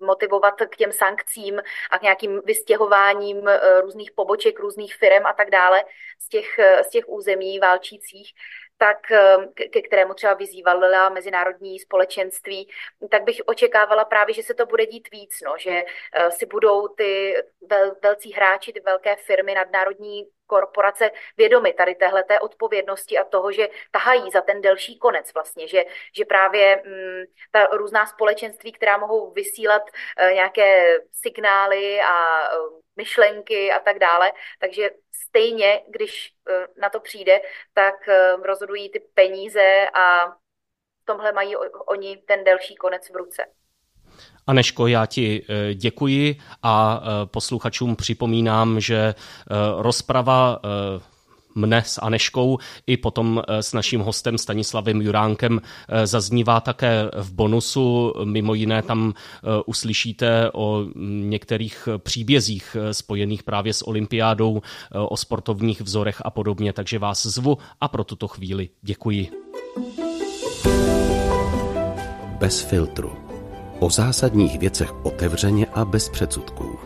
motivovat 0.00 0.54
k 0.54 0.76
těm 0.76 0.92
sankcím 0.92 1.62
a 1.90 1.98
k 1.98 2.02
nějakým 2.02 2.40
vystěhováním 2.44 3.50
různých 3.80 4.12
poboček, 4.12 4.60
různých 4.60 4.94
firm 4.94 5.26
a 5.26 5.32
tak 5.32 5.50
dále 5.50 5.84
z 6.18 6.28
těch, 6.28 6.60
z 6.82 6.88
těch 6.88 7.08
území 7.08 7.58
válčících 7.58 8.34
tak 8.78 9.10
eh, 9.10 9.68
ke 9.70 9.82
kterému 9.82 10.14
třeba 10.14 10.34
vyzývala 10.34 11.08
mezinárodní 11.08 11.78
společenství, 11.78 12.68
tak 13.10 13.22
bych 13.22 13.40
očekávala 13.46 14.04
právě, 14.04 14.34
že 14.34 14.42
se 14.42 14.54
to 14.54 14.66
bude 14.66 14.86
dít 14.86 15.08
víc, 15.12 15.40
no, 15.44 15.54
že 15.58 15.84
eh, 16.12 16.30
si 16.30 16.46
budou 16.46 16.88
ty 16.88 17.34
vel, 17.68 17.96
velcí 18.02 18.32
hráči, 18.32 18.72
ty 18.72 18.80
velké 18.80 19.16
firmy, 19.16 19.54
nadnárodní 19.54 20.24
korporace 20.46 21.10
vědomy 21.36 21.72
tady 21.72 21.94
téhleté 21.94 22.40
odpovědnosti 22.40 23.18
a 23.18 23.24
toho, 23.24 23.52
že 23.52 23.68
tahají 23.90 24.30
za 24.30 24.40
ten 24.40 24.60
delší 24.60 24.98
konec 24.98 25.34
vlastně, 25.34 25.68
že, 25.68 25.84
že 26.16 26.24
právě 26.24 26.82
mm, 26.86 27.24
ta 27.50 27.64
různá 27.64 28.06
společenství, 28.06 28.72
která 28.72 28.96
mohou 28.96 29.30
vysílat 29.30 29.82
uh, 29.82 30.32
nějaké 30.32 30.98
signály 31.12 32.00
a 32.00 32.48
uh, 32.58 32.80
myšlenky 32.96 33.72
a 33.72 33.78
tak 33.78 33.98
dále, 33.98 34.32
takže 34.58 34.90
stejně, 35.12 35.82
když 35.88 36.32
uh, 36.50 36.80
na 36.80 36.88
to 36.88 37.00
přijde, 37.00 37.40
tak 37.74 37.94
uh, 38.08 38.42
rozhodují 38.42 38.90
ty 38.90 39.00
peníze 39.14 39.86
a 39.94 40.28
v 40.28 41.04
tomhle 41.04 41.32
mají 41.32 41.56
oni 41.86 42.16
ten 42.16 42.44
delší 42.44 42.74
konec 42.74 43.10
v 43.10 43.16
ruce. 43.16 43.46
Aneško, 44.46 44.86
já 44.86 45.06
ti 45.06 45.46
eh, 45.48 45.74
děkuji 45.74 46.36
a 46.62 47.02
eh, 47.02 47.26
posluchačům 47.26 47.96
připomínám, 47.96 48.80
že 48.80 48.96
eh, 48.96 49.14
rozprava 49.76 50.60
mne 51.56 51.82
s 51.82 51.98
Aneškou 51.98 52.58
i 52.86 52.96
potom 52.96 53.42
s 53.48 53.72
naším 53.72 54.00
hostem 54.00 54.38
Stanislavem 54.38 55.02
Juránkem 55.02 55.60
zaznívá 56.04 56.60
také 56.60 57.10
v 57.16 57.32
bonusu. 57.32 58.12
Mimo 58.24 58.54
jiné 58.54 58.82
tam 58.82 59.14
uslyšíte 59.66 60.50
o 60.54 60.84
některých 61.24 61.88
příbězích 61.98 62.76
spojených 62.92 63.42
právě 63.42 63.72
s 63.72 63.88
olympiádou, 63.88 64.62
o 65.08 65.16
sportovních 65.16 65.80
vzorech 65.80 66.22
a 66.24 66.30
podobně, 66.30 66.72
takže 66.72 66.98
vás 66.98 67.26
zvu 67.26 67.58
a 67.80 67.88
pro 67.88 68.04
tuto 68.04 68.28
chvíli 68.28 68.68
děkuji. 68.82 69.30
Bez 72.38 72.60
filtru 72.60 73.12
O 73.78 73.90
zásadních 73.90 74.58
věcech 74.58 75.04
otevřeně 75.04 75.66
a 75.66 75.84
bez 75.84 76.08
předsudků. 76.08 76.85